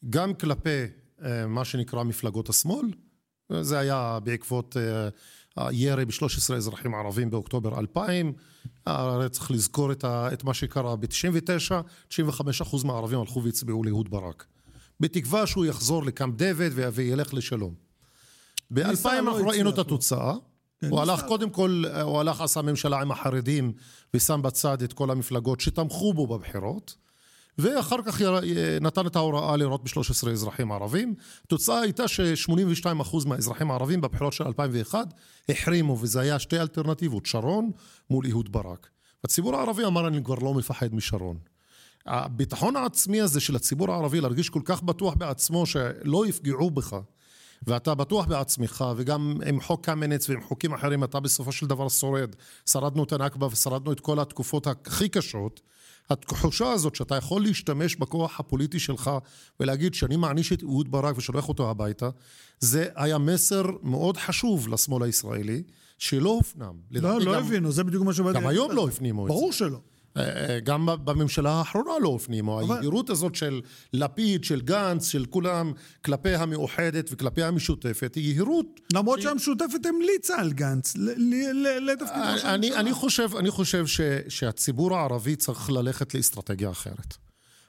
גם 0.09 0.33
כלפי 0.33 0.83
אה, 1.23 1.47
מה 1.47 1.65
שנקרא 1.65 2.03
מפלגות 2.03 2.49
השמאל, 2.49 2.87
זה 3.61 3.79
היה 3.79 4.19
בעקבות 4.23 4.77
הירי 5.57 6.05
ב-13 6.05 6.53
אזרחים 6.55 6.95
ערבים 6.95 7.29
באוקטובר 7.29 7.79
2000, 7.79 8.33
הרי 8.85 9.29
צריך 9.29 9.51
לזכור 9.51 9.91
את, 9.91 10.03
ה, 10.03 10.33
את 10.33 10.43
מה 10.43 10.53
שקרה 10.53 10.95
ב-99, 10.95 12.09
95% 12.11 12.85
מהערבים 12.85 13.19
הלכו 13.19 13.43
והצביעו 13.43 13.83
לאהוד 13.83 14.09
ברק. 14.09 14.45
בתקווה 14.99 15.47
שהוא 15.47 15.65
יחזור 15.65 16.03
לקמפ 16.03 16.35
דיוויד 16.35 16.73
וילך 16.93 17.33
לשלום. 17.33 17.73
ב-2000 18.71 18.87
ניסה, 18.87 19.21
לא 19.21 19.31
אנחנו 19.31 19.47
ראינו 19.47 19.69
את. 19.69 19.77
התוצאה. 19.77 20.33
כן, 20.79 20.89
הוא. 20.89 20.99
הלך, 20.99 21.23
קודם 21.27 21.49
כל, 21.49 21.83
הוא 22.01 22.19
הלך, 22.19 22.41
עשה 22.41 22.61
ממשלה 22.61 23.01
עם 23.01 23.11
החרדים 23.11 23.71
ושם 24.13 24.41
בצד 24.41 24.81
את 24.81 24.93
כל 24.93 25.11
המפלגות 25.11 25.61
שתמכו 25.61 26.13
בו 26.13 26.27
בבחירות. 26.27 26.95
ואחר 27.57 27.97
כך 28.05 28.21
יר- 28.21 28.39
נתן 28.81 29.07
את 29.07 29.15
ההוראה 29.15 29.57
לירות 29.57 29.83
ב-13 29.83 30.29
אזרחים 30.29 30.71
ערבים. 30.71 31.15
התוצאה 31.45 31.81
הייתה 31.81 32.07
ש-82% 32.07 33.27
מהאזרחים 33.27 33.71
הערבים 33.71 34.01
בבחירות 34.01 34.33
של 34.33 34.43
2001 34.43 35.13
החרימו, 35.49 35.97
וזה 36.01 36.19
היה 36.19 36.39
שתי 36.39 36.59
אלטרנטיבות, 36.59 37.25
שרון 37.25 37.71
מול 38.09 38.25
אהוד 38.29 38.51
ברק. 38.51 38.89
הציבור 39.23 39.55
הערבי 39.55 39.85
אמר, 39.85 40.07
אני 40.07 40.23
כבר 40.23 40.35
לא 40.35 40.53
מפחד 40.53 40.95
משרון. 40.95 41.37
הביטחון 42.05 42.75
העצמי 42.75 43.21
הזה 43.21 43.39
של 43.39 43.55
הציבור 43.55 43.91
הערבי 43.91 44.21
להרגיש 44.21 44.49
כל 44.49 44.61
כך 44.65 44.83
בטוח 44.83 45.13
בעצמו 45.13 45.65
שלא 45.65 46.27
יפגעו 46.27 46.71
בך 46.71 46.95
ואתה 47.67 47.95
בטוח 47.95 48.25
בעצמך 48.25 48.85
וגם 48.97 49.37
עם 49.45 49.61
חוק 49.61 49.85
קמיניץ 49.85 50.29
ועם 50.29 50.41
חוקים 50.41 50.73
אחרים 50.73 51.03
אתה 51.03 51.19
בסופו 51.19 51.51
של 51.51 51.67
דבר 51.67 51.89
שורד 51.89 52.35
שרדנו 52.65 53.03
את 53.03 53.13
הנכבה 53.13 53.47
ושרדנו 53.51 53.91
את 53.91 53.99
כל 53.99 54.19
התקופות 54.19 54.67
הכי 54.67 55.09
קשות 55.09 55.61
התחושה 56.09 56.71
הזאת 56.71 56.95
שאתה 56.95 57.15
יכול 57.15 57.41
להשתמש 57.41 57.95
בכוח 57.95 58.39
הפוליטי 58.39 58.79
שלך 58.79 59.11
ולהגיד 59.59 59.93
שאני 59.93 60.15
מעניש 60.15 60.53
את 60.53 60.63
אהוד 60.63 60.91
ברק 60.91 61.17
ושולח 61.17 61.49
אותו 61.49 61.69
הביתה 61.69 62.09
זה 62.59 62.87
היה 62.95 63.17
מסר 63.17 63.63
מאוד 63.83 64.17
חשוב 64.17 64.67
לשמאל 64.67 65.03
הישראלי 65.03 65.63
שלא 65.97 66.29
הופנם 66.29 66.73
לא, 66.91 67.19
לא 67.19 67.33
גם- 67.35 67.43
הבינו, 67.43 67.71
זה 67.71 67.83
בדיוק 67.83 68.03
מה 68.03 68.13
שבאתי... 68.13 68.39
גם 68.39 68.47
היום 68.47 68.71
לא 68.71 68.87
הפנימו 68.87 69.23
את 69.25 69.31
זה. 69.31 69.33
ברור 69.33 69.51
שלא. 69.51 69.79
אה, 70.19 70.59
גם 70.59 70.85
בממשלה 71.03 71.51
האחרונה 71.51 71.91
לא 72.01 72.15
הפנימו. 72.15 72.61
אבל... 72.61 72.75
היהירות 72.75 73.09
הזאת 73.09 73.35
של 73.35 73.61
לפיד, 73.93 74.43
של 74.43 74.61
גנץ, 74.61 75.07
של 75.07 75.25
כולם, 75.25 75.71
כלפי 76.05 76.35
המאוחדת 76.35 77.09
וכלפי 77.11 77.43
המשותפת, 77.43 78.15
היא 78.15 78.23
יהירות... 78.23 78.65
למרות 78.93 79.21
שהיא... 79.21 79.29
שהמשותפת 79.29 79.85
המליצה 79.85 80.39
על 80.39 80.53
גנץ 80.53 80.93
לתפקיד 80.97 82.17
ראש 82.17 82.43
הממשלה. 82.43 82.53
אני, 82.53 82.75
אני 82.75 82.93
חושב, 82.93 83.35
אני 83.35 83.51
חושב 83.51 83.87
ש, 83.87 84.01
שהציבור 84.29 84.95
הערבי 84.95 85.35
צריך 85.35 85.69
ללכת 85.69 86.15
לאסטרטגיה 86.15 86.69
אחרת. 86.69 87.17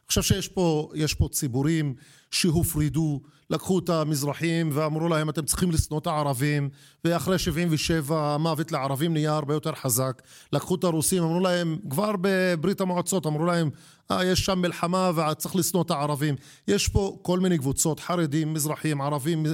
חושב 0.09 0.23
שיש 0.23 0.49
פה, 0.49 0.93
פה 1.19 1.29
ציבורים 1.33 1.95
שהופרדו, 2.31 3.21
לקחו 3.51 3.79
את 3.79 3.89
המזרחים 3.89 4.71
ואמרו 4.73 5.09
להם 5.09 5.31
אתם 5.31 5.45
צריכים 5.45 5.71
לשנוא 5.71 5.99
את 5.99 6.07
הערבים 6.07 6.71
ואחרי 7.05 7.39
77 7.39 8.35
המוות 8.35 8.73
לערבים 8.73 9.13
נהיה 9.13 9.35
הרבה 9.35 9.55
יותר 9.55 9.73
חזק. 9.73 10.23
לקחו 10.53 10.75
את 10.75 10.85
הרוסים, 10.85 11.23
אמרו 11.23 11.41
להם, 11.41 11.79
כבר 11.91 12.13
בברית 12.21 12.81
המועצות 12.81 13.27
אמרו 13.27 13.45
להם 13.45 13.71
אה, 14.11 14.25
יש 14.25 14.45
שם 14.45 14.59
מלחמה 14.59 15.11
וצריך 15.17 15.57
לשנוא 15.57 15.83
את 15.83 15.91
הערבים. 15.91 16.35
יש 16.69 16.89
פה 16.89 17.19
כל 17.23 17.41
מיני 17.41 17.59
קבוצות, 17.59 18.01
חרדים, 18.01 18.55
מזרחים, 18.55 19.01
ערבים, 19.01 19.47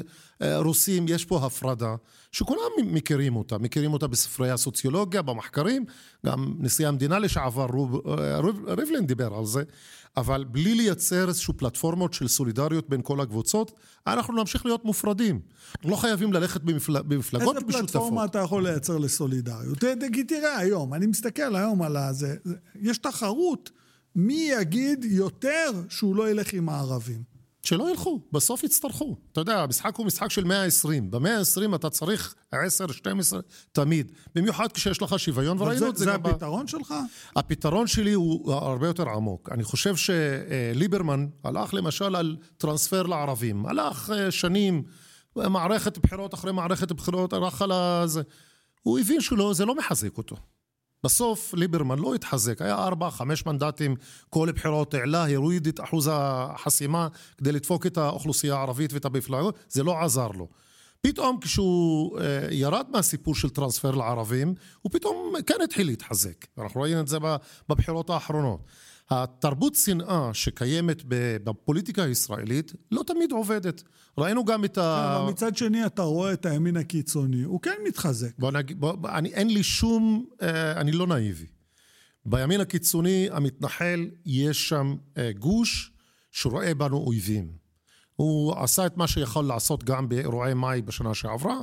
אה, 0.42 0.58
רוסים, 0.58 1.06
יש 1.08 1.24
פה 1.24 1.46
הפרדה 1.46 1.94
שכולם 2.32 2.60
מכירים 2.84 3.36
אותה, 3.36 3.58
מכירים 3.58 3.92
אותה 3.92 4.06
בספרי 4.06 4.50
הסוציולוגיה, 4.50 5.22
במחקרים, 5.22 5.84
גם 6.26 6.54
נשיא 6.58 6.88
המדינה 6.88 7.18
לשעבר 7.18 7.66
אה, 8.18 8.40
ריבלין 8.66 9.06
דיבר 9.06 9.34
על 9.34 9.44
זה. 9.44 9.62
אבל 10.16 10.44
בלי 10.44 10.74
לייצר 10.74 11.28
איזשהו 11.28 11.54
פלטפורמות 11.56 12.12
של 12.12 12.28
סולידריות 12.28 12.88
בין 12.88 13.00
כל 13.02 13.20
הקבוצות, 13.20 13.72
אנחנו 14.06 14.34
נמשיך 14.34 14.66
להיות 14.66 14.84
מופרדים. 14.84 15.40
אנחנו 15.74 15.90
לא 15.90 15.96
חייבים 15.96 16.32
ללכת 16.32 16.60
במפל... 16.60 17.02
במפלגות 17.02 17.43
משותפות. 17.52 17.74
איזה 17.74 17.78
פלטפורמה 17.78 18.24
אתה 18.24 18.38
יכול 18.38 18.62
לייצר 18.68 18.98
לסולידריות? 18.98 19.78
תראה 20.28 20.58
היום, 20.58 20.94
אני 20.94 21.06
מסתכל 21.06 21.56
היום 21.56 21.82
על 21.82 21.96
הזה, 21.96 22.36
יש 22.80 22.98
תחרות, 22.98 23.70
מי 24.16 24.50
יגיד 24.60 25.04
יותר 25.04 25.70
שהוא 25.88 26.16
לא 26.16 26.30
ילך 26.30 26.52
עם 26.52 26.68
הערבים? 26.68 27.34
שלא 27.64 27.90
ילכו, 27.90 28.20
בסוף 28.32 28.64
יצטרכו. 28.64 29.16
אתה 29.32 29.40
יודע, 29.40 29.60
המשחק 29.60 29.96
הוא 29.96 30.06
משחק 30.06 30.30
של 30.30 30.44
120. 30.44 31.10
במאה 31.10 31.38
ה-20 31.38 31.74
אתה 31.74 31.90
צריך 31.90 32.34
10, 32.52 32.86
12, 32.86 33.40
תמיד. 33.72 34.12
במיוחד 34.34 34.72
כשיש 34.72 35.02
לך 35.02 35.18
שוויון, 35.18 35.62
וראינו 35.62 35.88
את 35.88 35.96
זה. 35.96 36.04
זה 36.04 36.14
הפתרון 36.14 36.66
שלך? 36.66 36.94
הפתרון 37.36 37.86
שלי 37.86 38.12
הוא 38.12 38.52
הרבה 38.52 38.86
יותר 38.86 39.08
עמוק. 39.08 39.48
אני 39.52 39.64
חושב 39.64 39.94
שליברמן 39.96 41.26
הלך 41.44 41.74
למשל 41.74 42.16
על 42.16 42.36
טרנספר 42.56 43.02
לערבים. 43.02 43.66
הלך 43.66 44.10
אה, 44.10 44.30
שנים, 44.30 44.82
מערכת 45.36 45.98
בחירות 45.98 46.34
אחרי 46.34 46.52
מערכת 46.52 46.92
בחירות, 46.92 47.32
הלך 47.32 47.62
על 47.62 47.72
זה. 48.06 48.22
הוא 48.82 48.98
הבין 48.98 49.20
שזה 49.20 49.64
לא 49.64 49.74
מחזק 49.74 50.18
אותו. 50.18 50.36
בסוף 51.04 51.54
ליברמן 51.54 51.98
לא 51.98 52.14
התחזק, 52.14 52.62
היה 52.62 52.74
ארבע, 52.74 53.10
חמש 53.10 53.46
מנדטים, 53.46 53.96
כל 54.30 54.48
בחירות 54.52 54.94
העלה, 54.94 55.26
הוריד 55.36 55.66
את 55.66 55.80
אחוז 55.80 56.10
החסימה 56.12 57.08
כדי 57.38 57.52
לדפוק 57.52 57.86
את 57.86 57.98
האוכלוסייה 57.98 58.56
הערבית 58.56 58.92
ואת 58.92 59.04
המפלגות, 59.04 59.58
זה 59.68 59.82
לא 59.82 60.04
עזר 60.04 60.28
לו. 60.28 60.48
פתאום 61.00 61.40
כשהוא 61.40 62.20
אה, 62.20 62.46
ירד 62.50 62.86
מהסיפור 62.90 63.34
של 63.34 63.50
טרנספר 63.50 63.90
לערבים, 63.90 64.54
הוא 64.82 64.92
פתאום 64.92 65.32
כן 65.46 65.54
התחיל 65.64 65.86
להתחזק. 65.86 66.46
אנחנו 66.58 66.80
ראינו 66.80 67.00
את 67.00 67.08
זה 67.08 67.18
בבחירות 67.68 68.10
האחרונות. 68.10 68.60
התרבות 69.11 69.75
שנאה 69.75 70.30
שקיימת 70.34 71.02
בפוליטיקה 71.44 72.02
הישראלית 72.02 72.73
לא 72.90 73.02
תמיד 73.06 73.32
עובדת. 73.32 73.82
ראינו 74.18 74.44
גם 74.44 74.64
את 74.64 74.78
ה... 74.78 75.16
אבל 75.16 75.30
מצד 75.30 75.56
שני 75.56 75.87
אתה 75.87 76.02
רואה 76.02 76.32
את 76.32 76.46
הימין 76.46 76.76
הקיצוני, 76.76 77.42
הוא 77.42 77.61
כן 77.61 77.75
מתחזק. 77.88 78.38
בוא 78.38 78.50
נגיד, 78.50 78.80
בוא, 78.80 78.94
אני, 79.08 79.28
אין 79.28 79.49
לי 79.49 79.62
שום, 79.62 80.26
אה, 80.42 80.80
אני 80.80 80.92
לא 80.92 81.06
נאיבי. 81.06 81.46
בימין 82.26 82.61
הקיצוני 82.61 83.28
המתנחל 83.32 84.06
יש 84.26 84.68
שם 84.68 84.96
אה, 85.18 85.30
גוש 85.38 85.92
שרואה 86.32 86.75
בנו 86.75 86.96
אויבים. 86.96 87.64
הוא 88.16 88.54
עשה 88.58 88.87
את 88.87 88.96
מה 88.96 89.08
שיכול 89.08 89.44
לעשות 89.44 89.84
גם 89.84 90.08
באירועי 90.08 90.54
מאי 90.54 90.82
בשנה 90.82 91.14
שעברה. 91.14 91.56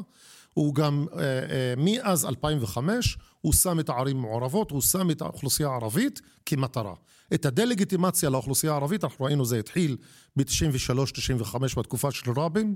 הוא 0.54 0.76
גם, 0.76 1.06
אה, 1.14 1.20
אה, 1.20 1.74
מאז 1.78 2.26
2005, 2.26 3.18
הוא 3.42 3.54
שם 3.54 3.80
את 3.80 3.90
הערים 3.90 4.18
המעורבות, 4.18 4.72
הוא 4.72 4.82
שם 4.82 5.12
את 5.12 5.22
האוכלוסייה 5.22 5.70
הערבית 5.70 6.22
כמטרה. 6.46 6.94
את 7.34 7.46
הדה-לגיטימציה 7.46 8.30
לאוכלוסייה 8.30 8.74
הערבית, 8.74 9.04
אנחנו 9.04 9.26
ראינו 9.26 9.46
זה 9.46 9.60
התחיל 9.60 9.98
ב-93-95 10.36 11.56
בתקופה 11.78 12.12
של 12.12 12.32
רבין, 12.32 12.76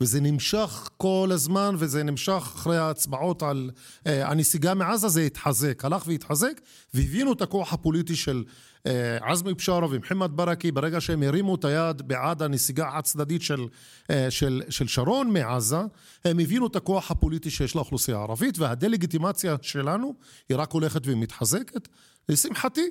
וזה 0.00 0.20
נמשך 0.20 0.88
כל 0.96 1.30
הזמן, 1.32 1.74
וזה 1.78 2.02
נמשך 2.02 2.50
אחרי 2.54 2.76
ההצבעות 2.76 3.42
על 3.42 3.70
אה, 4.06 4.28
הנסיגה 4.28 4.74
מעזה, 4.74 5.08
זה 5.08 5.22
התחזק, 5.22 5.84
הלך 5.84 6.02
והתחזק, 6.06 6.60
והבינו 6.94 7.32
את 7.32 7.42
הכוח 7.42 7.72
הפוליטי 7.72 8.16
של 8.16 8.44
אה, 8.86 9.18
עזמי 9.20 9.54
בשארה 9.54 9.86
ומוחמד 9.90 10.30
ברקי, 10.34 10.72
ברגע 10.72 11.00
שהם 11.00 11.22
הרימו 11.22 11.54
את 11.54 11.64
היד 11.64 12.02
בעד 12.08 12.42
הנסיגה 12.42 12.88
החד 12.88 13.00
צדדית 13.00 13.42
של, 13.42 13.66
אה, 14.10 14.30
של, 14.30 14.62
של 14.68 14.88
שרון 14.88 15.32
מעזה, 15.32 15.80
הם 16.24 16.38
הבינו 16.38 16.66
את 16.66 16.76
הכוח 16.76 17.10
הפוליטי 17.10 17.50
שיש 17.50 17.76
לאוכלוסייה 17.76 18.18
הערבית, 18.18 18.58
והדה-לגיטימציה 18.58 19.56
שלנו 19.62 20.14
היא 20.48 20.56
רק 20.56 20.72
הולכת 20.72 21.00
ומתחזקת. 21.04 21.88
לשמחתי, 22.28 22.90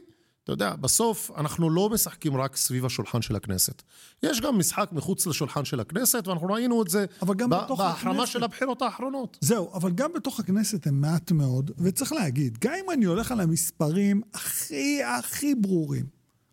אתה 0.50 0.63
יודע, 0.63 0.75
בסוף 0.75 1.32
אנחנו 1.38 1.70
לא 1.70 1.89
משחקים 1.89 2.38
רק 2.38 2.56
סביב 2.56 2.86
השולחן 2.86 3.22
של 3.22 3.36
הכנסת. 3.36 3.82
יש 4.24 4.41
גם 4.41 4.60
משחק 4.60 4.89
מחוץ 4.91 5.27
לשולחן 5.27 5.65
של 5.65 5.79
הכנסת, 5.79 6.27
ואנחנו 6.27 6.48
ראינו 6.48 6.84
את 6.84 6.88
זה 6.88 7.06
בהחרמה 7.50 8.27
של 8.27 8.44
הבחירות 8.44 8.82
האחרונות. 8.82 9.38
זהו, 9.41 9.74
אבל 9.74 9.91
גם 9.91 10.13
בתוך 10.15 10.39
הכנסת 10.39 10.88
הם 10.88 11.01
מעט 11.01 11.32
מאוד, 11.32 11.72
וצריך 11.77 12.12
להגיד, 12.12 12.58
גם 12.62 12.74
אם 12.86 12.91
אני 12.91 13.06
הולך 13.06 13.32
על 13.32 13.39
המספרים 13.39 14.22
הכי 14.34 15.03
הכי 15.03 15.56
ברורים, 15.56 16.06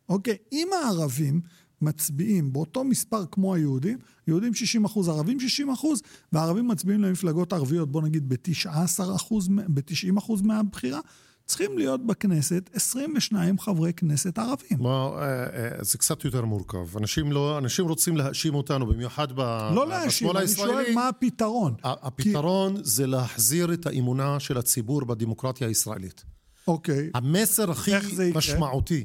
אוקיי, 0.09 0.37
אם 0.53 0.69
הערבים 0.73 1.41
מצביעים 1.83 2.53
באותו 2.53 2.85
מספר 2.85 3.25
כמו 3.31 3.55
היהודים, 3.55 3.99
יהודים 4.29 4.55
60 4.55 4.85
אחוז, 4.85 5.09
ערבים 5.09 5.41
60 5.41 5.71
אחוז, 5.71 6.03
והערבים 6.33 6.69
מצביעים 6.69 7.03
למפלגות 7.03 7.53
ערביות, 7.53 7.93
בוא 7.93 8.03
נגיד 8.03 8.29
ב-19 8.29 9.15
אחוז, 9.17 9.49
ב-90 9.49 10.19
אחוז 10.19 10.43
מהבחירה, 10.43 11.01
צריכים 11.47 11.79
להיות 11.79 12.07
בכנסת 12.07 12.71
22 12.75 13.59
חברי 13.59 13.93
כנסת 13.93 14.39
ערבים. 14.39 14.79
מה, 14.81 14.89
אה, 14.89 15.45
אה, 15.45 15.85
זה 15.85 15.99
קצת 15.99 16.25
יותר 16.25 16.45
מורכב. 16.45 16.97
אנשים, 16.97 17.33
לא, 17.33 17.59
אנשים 17.59 17.89
רוצים 17.89 18.17
להאשים 18.17 18.55
אותנו, 18.55 18.87
במיוחד 18.87 19.33
בשמאל 19.33 19.47
הישראלי. 19.53 19.75
לא 19.77 19.89
להאשים, 19.89 20.37
אני 20.37 20.49
שואל 20.49 20.95
מה 20.95 21.09
הפתרון. 21.09 21.75
הפתרון 21.83 22.77
כי... 22.77 22.85
זה 22.85 23.07
להחזיר 23.07 23.73
את 23.73 23.87
האמונה 23.87 24.41
של 24.41 24.59
הציבור 24.59 25.05
בדמוקרטיה 25.05 25.69
הישראלית. 25.69 26.25
אוקיי. 26.69 27.11
המסר 27.15 27.71
הכי 27.71 27.93
משמעותי 28.35 29.05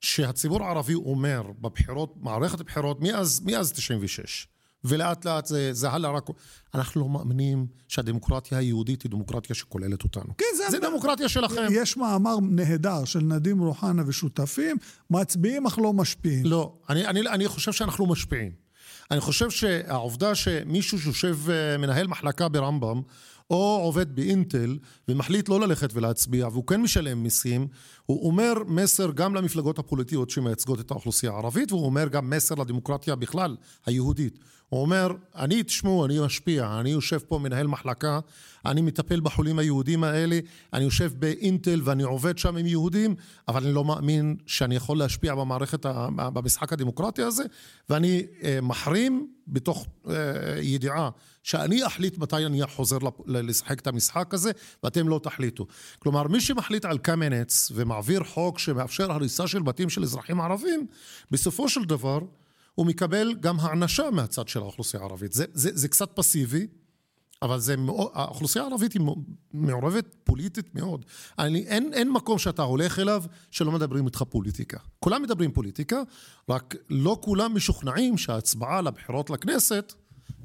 שהציבור 0.00 0.62
הערבי 0.64 0.94
אומר 0.94 1.42
בבחירות, 1.60 2.14
מערכת 2.20 2.60
הבחירות, 2.60 3.00
מאז, 3.00 3.40
מאז 3.44 3.72
96, 3.72 4.48
ולאט 4.84 5.24
לאט 5.24 5.46
זה, 5.46 5.72
זה 5.72 5.90
הלאה 5.90 6.10
רק... 6.10 6.26
אנחנו 6.74 7.00
לא 7.00 7.08
מאמינים 7.08 7.66
שהדמוקרטיה 7.88 8.58
היהודית 8.58 9.02
היא 9.02 9.10
דמוקרטיה 9.10 9.56
שכוללת 9.56 10.02
אותנו. 10.02 10.36
כן, 10.38 10.44
זה... 10.56 10.70
זה 10.70 10.78
דמוקרטיה 10.78 11.28
שלכם. 11.28 11.66
יש 11.70 11.96
מאמר 11.96 12.36
נהדר 12.42 13.04
של 13.04 13.20
נדים 13.20 13.60
רוחנה 13.60 14.02
ושותפים, 14.06 14.76
מצביעים 15.10 15.66
אך 15.66 15.78
לא 15.78 15.92
משפיעים. 15.92 16.46
לא, 16.46 16.72
אני, 16.88 17.06
אני, 17.06 17.20
אני 17.20 17.48
חושב 17.48 17.72
שאנחנו 17.72 18.06
משפיעים. 18.06 18.52
אני 19.10 19.20
חושב 19.20 19.50
שהעובדה 19.50 20.34
שמישהו 20.34 20.98
שיושב 20.98 21.50
אה, 21.50 21.78
מנהל 21.78 22.06
מחלקה 22.06 22.48
ברמב"ם, 22.48 23.02
או 23.50 23.80
עובד 23.82 24.16
באינטל 24.16 24.78
ומחליט 25.08 25.48
לא 25.48 25.60
ללכת 25.60 25.90
ולהצביע 25.94 26.48
והוא 26.48 26.66
כן 26.66 26.80
משלם 26.80 27.22
מיסים, 27.22 27.68
הוא 28.10 28.26
אומר 28.26 28.52
מסר 28.66 29.10
גם 29.14 29.34
למפלגות 29.34 29.78
הפוליטיות 29.78 30.30
שמייצגות 30.30 30.80
את 30.80 30.90
האוכלוסייה 30.90 31.32
הערבית 31.32 31.72
והוא 31.72 31.86
אומר 31.86 32.08
גם 32.08 32.30
מסר 32.30 32.54
לדמוקרטיה 32.54 33.14
בכלל, 33.16 33.56
היהודית. 33.86 34.38
הוא 34.70 34.82
אומר, 34.82 35.12
אני, 35.36 35.62
תשמעו, 35.62 36.06
אני 36.06 36.20
משפיע, 36.20 36.80
אני 36.80 36.90
יושב 36.90 37.18
פה 37.18 37.38
מנהל 37.38 37.66
מחלקה, 37.66 38.20
אני 38.66 38.80
מטפל 38.80 39.20
בחולים 39.20 39.58
היהודים 39.58 40.04
האלה, 40.04 40.38
אני 40.72 40.84
יושב 40.84 41.12
באינטל 41.18 41.80
ואני 41.84 42.02
עובד 42.02 42.38
שם 42.38 42.56
עם 42.56 42.66
יהודים, 42.66 43.14
אבל 43.48 43.64
אני 43.64 43.72
לא 43.72 43.84
מאמין 43.84 44.36
שאני 44.46 44.76
יכול 44.76 44.98
להשפיע 44.98 45.34
במערכת, 45.34 45.86
במשחק 46.16 46.72
הדמוקרטי 46.72 47.22
הזה, 47.22 47.44
ואני 47.88 48.22
אה, 48.42 48.58
מחרים 48.62 49.26
בתוך 49.48 49.86
אה, 50.08 50.14
ידיעה 50.62 51.10
שאני 51.42 51.86
אחליט 51.86 52.18
מתי 52.18 52.46
אני 52.46 52.66
חוזר 52.66 52.98
לשחק 53.26 53.80
את 53.80 53.86
המשחק 53.86 54.34
הזה, 54.34 54.50
ואתם 54.82 55.08
לא 55.08 55.20
תחליטו. 55.22 55.66
כלומר, 55.98 56.28
מי 56.28 56.40
שמחליט 56.40 56.84
על 56.84 56.98
קמנץ 56.98 57.72
ומעביר 58.00 58.24
חוק 58.24 58.58
שמאפשר 58.58 59.12
הריסה 59.12 59.46
של 59.46 59.62
בתים 59.62 59.90
של 59.90 60.02
אזרחים 60.02 60.40
ערבים, 60.40 60.86
בסופו 61.30 61.68
של 61.68 61.84
דבר 61.84 62.20
הוא 62.74 62.86
מקבל 62.86 63.34
גם 63.40 63.60
הענשה 63.60 64.10
מהצד 64.12 64.48
של 64.48 64.60
האוכלוסייה 64.60 65.02
הערבית. 65.02 65.32
זה, 65.32 65.44
זה, 65.52 65.70
זה 65.72 65.88
קצת 65.88 66.10
פסיבי, 66.14 66.66
אבל 67.42 67.58
זה 67.58 67.76
מאוד, 67.76 68.10
האוכלוסייה 68.14 68.64
הערבית 68.64 68.92
היא 68.92 69.02
מעורבת 69.52 70.14
פוליטית 70.24 70.74
מאוד. 70.74 71.04
אני, 71.38 71.66
אין, 71.66 71.92
אין 71.92 72.10
מקום 72.12 72.38
שאתה 72.38 72.62
הולך 72.62 72.98
אליו 72.98 73.24
שלא 73.50 73.72
מדברים 73.72 74.06
איתך 74.06 74.22
פוליטיקה. 74.28 74.78
כולם 74.98 75.22
מדברים 75.22 75.52
פוליטיקה, 75.52 76.02
רק 76.48 76.74
לא 76.90 77.18
כולם 77.20 77.54
משוכנעים 77.54 78.18
שההצבעה 78.18 78.80
לבחירות 78.80 79.30
לכנסת 79.30 79.94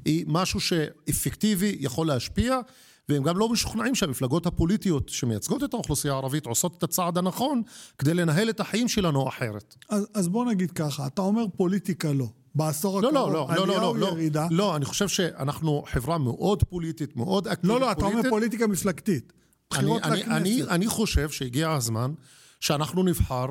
היא 0.04 0.24
משהו 0.28 0.60
שאפקטיבי, 0.60 1.76
יכול 1.80 2.06
להשפיע, 2.06 2.60
והם 3.08 3.22
גם 3.22 3.38
לא 3.38 3.48
משוכנעים 3.48 3.94
שהמפלגות 3.94 4.46
הפוליטיות 4.46 5.08
שמייצגות 5.08 5.64
את 5.64 5.74
האוכלוסייה 5.74 6.14
הערבית 6.14 6.46
עושות 6.46 6.78
את 6.78 6.82
הצעד 6.82 7.18
הנכון 7.18 7.62
כדי 7.98 8.14
לנהל 8.14 8.50
את 8.50 8.60
החיים 8.60 8.88
שלנו 8.88 9.28
אחרת. 9.28 9.74
אז, 9.88 10.06
אז 10.14 10.28
בוא 10.28 10.44
נגיד 10.44 10.70
ככה, 10.70 11.06
אתה 11.06 11.22
אומר 11.22 11.44
פוליטיקה 11.56 12.12
לא. 12.12 12.26
בעשור 12.54 13.00
לא, 13.00 13.08
הקרוב, 13.08 13.32
לא, 13.32 13.32
לא, 13.32 13.48
לא, 13.56 13.62
עלייה 13.62 13.80
לא, 13.80 13.86
או 13.86 13.96
לא, 13.96 14.06
ירידה? 14.06 14.46
לא, 14.50 14.76
אני 14.76 14.84
חושב 14.84 15.08
שאנחנו 15.08 15.84
חברה 15.86 16.18
מאוד 16.18 16.62
פוליטית, 16.62 17.16
מאוד 17.16 17.48
אקטיבית 17.48 17.74
לא, 17.74 17.80
לא, 17.80 17.92
אתה 17.92 18.00
אומר 18.00 18.12
פוליטית. 18.12 18.30
פוליטיקה 18.30 18.66
מפלגתית. 18.66 19.32
בחירות 19.70 20.02
אני, 20.02 20.20
לכנסת. 20.20 20.30
אני, 20.30 20.62
אני, 20.62 20.70
אני 20.70 20.86
חושב 20.86 21.30
שהגיע 21.30 21.70
הזמן 21.72 22.12
שאנחנו 22.60 23.02
נבחר 23.02 23.46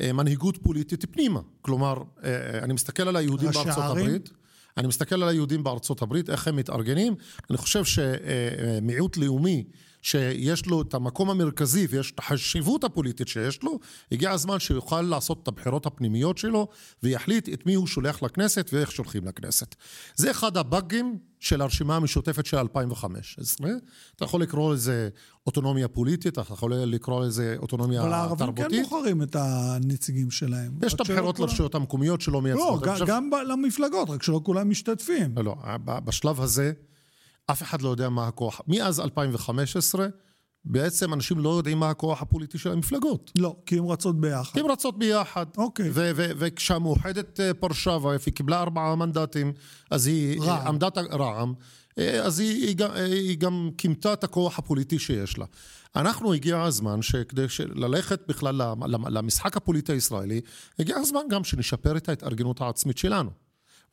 אה, 0.00 0.12
מנהיגות 0.12 0.56
פוליטית 0.62 1.04
פנימה. 1.10 1.40
כלומר, 1.60 1.94
אה, 2.24 2.58
אני 2.58 2.72
מסתכל 2.72 3.08
על 3.08 3.16
היהודים 3.16 3.50
בארצות? 3.50 3.84
הברית, 3.84 4.30
אני 4.76 4.86
מסתכל 4.88 5.22
על 5.22 5.28
היהודים 5.28 5.64
בארצות 5.64 6.02
הברית, 6.02 6.30
איך 6.30 6.48
הם 6.48 6.56
מתארגנים. 6.56 7.14
אני 7.50 7.58
חושב 7.58 7.84
שמיעוט 7.84 9.16
לאומי 9.16 9.64
שיש 10.04 10.66
לו 10.66 10.82
את 10.82 10.94
המקום 10.94 11.30
המרכזי 11.30 11.86
ויש 11.90 12.10
את 12.12 12.18
החשיבות 12.18 12.84
הפוליטית 12.84 13.28
שיש 13.28 13.62
לו, 13.62 13.78
הגיע 14.12 14.30
הזמן 14.30 14.58
שיוכל 14.58 15.02
לעשות 15.02 15.42
את 15.42 15.48
הבחירות 15.48 15.86
הפנימיות 15.86 16.38
שלו 16.38 16.68
ויחליט 17.02 17.48
את 17.48 17.66
מי 17.66 17.74
הוא 17.74 17.86
שולח 17.86 18.22
לכנסת 18.22 18.70
ואיך 18.72 18.92
שולחים 18.92 19.24
לכנסת. 19.24 19.74
זה 20.16 20.30
אחד 20.30 20.56
הבאגים 20.56 21.18
של 21.40 21.60
הרשימה 21.60 21.96
המשותפת 21.96 22.46
של 22.46 22.56
2015. 22.56 23.70
אתה 24.16 24.24
יכול 24.24 24.42
לקרוא 24.42 24.74
לזה 24.74 25.08
אוטונומיה 25.46 25.88
פוליטית, 25.88 26.32
אתה 26.38 26.52
יכול 26.52 26.74
לקרוא 26.74 27.24
לזה 27.24 27.56
אוטונומיה 27.58 28.02
אבל 28.02 28.12
הערבים 28.12 28.46
כן 28.46 28.54
תרבותית. 28.62 28.82
בוחרים 28.82 29.22
את 29.22 29.36
הנציגים 29.38 30.30
שלהם. 30.30 30.72
יש 30.86 30.94
את 30.94 31.00
הבחירות 31.00 31.38
לרשויות 31.40 31.74
המקומיות 31.74 32.20
שלא 32.20 32.34
לא, 32.34 32.42
מייצגות. 32.42 32.88
אני 32.88 33.00
גם- 33.06 33.30
גם 33.30 33.48
למפלגות, 33.48 34.10
רק 34.10 34.22
שלא 34.22 34.40
כולם 34.44 34.70
משתתפים. 34.70 35.34
לא, 35.36 35.44
לא, 35.44 35.54
בשלב 36.04 36.40
הזה 36.40 36.72
אף 37.50 37.62
אחד 37.62 37.82
לא 37.82 37.88
יודע 37.88 38.08
מה 38.08 38.26
הכוח. 38.28 38.60
מאז 38.68 39.00
2015 39.00 40.06
בעצם 40.64 41.12
אנשים 41.14 41.38
לא 41.38 41.56
יודעים 41.56 41.78
מה 41.78 41.90
הכוח 41.90 42.22
הפוליטי 42.22 42.58
של 42.58 42.72
המפלגות. 42.72 43.32
לא, 43.38 43.56
כי 43.66 43.78
הם 43.78 43.86
רצות 43.86 44.20
ביחד. 44.20 44.58
הן 44.58 44.70
רצות 44.70 44.98
ביחד. 44.98 45.46
אוקיי. 45.56 45.90
ו- 45.90 46.10
ו- 46.16 46.30
וכשהמאוחדת 46.38 47.40
אה, 47.40 47.54
פרשה 47.54 47.90
והיא 48.02 48.34
קיבלה 48.34 48.60
ארבעה 48.60 48.94
מנדטים, 48.96 49.52
אז 49.90 50.06
היא 50.06 50.40
רע"מ. 50.42 50.66
עמדה, 50.68 50.88
ה- 50.96 51.16
רע"מ, 51.16 51.52
אה, 51.98 52.22
אז 52.22 52.38
היא, 52.40 52.66
היא, 52.66 52.76
גם- 52.76 52.90
אה, 52.90 53.04
היא 53.04 53.38
גם 53.38 53.70
כימתה 53.78 54.12
את 54.12 54.24
הכוח 54.24 54.58
הפוליטי 54.58 54.98
שיש 54.98 55.38
לה. 55.38 55.44
אנחנו 55.96 56.32
הגיע 56.32 56.62
הזמן 56.62 57.02
שכדי 57.02 57.44
ללכת 57.74 58.20
בכלל 58.28 58.54
למ- 58.62 58.84
למ- 58.84 59.08
למשחק 59.08 59.56
הפוליטי 59.56 59.92
הישראלי, 59.92 60.40
הגיע 60.78 60.96
הזמן 60.96 61.20
גם 61.30 61.44
שנשפר 61.44 61.96
את 61.96 62.08
ההתארגנות 62.08 62.60
העצמית 62.60 62.98
שלנו. 62.98 63.30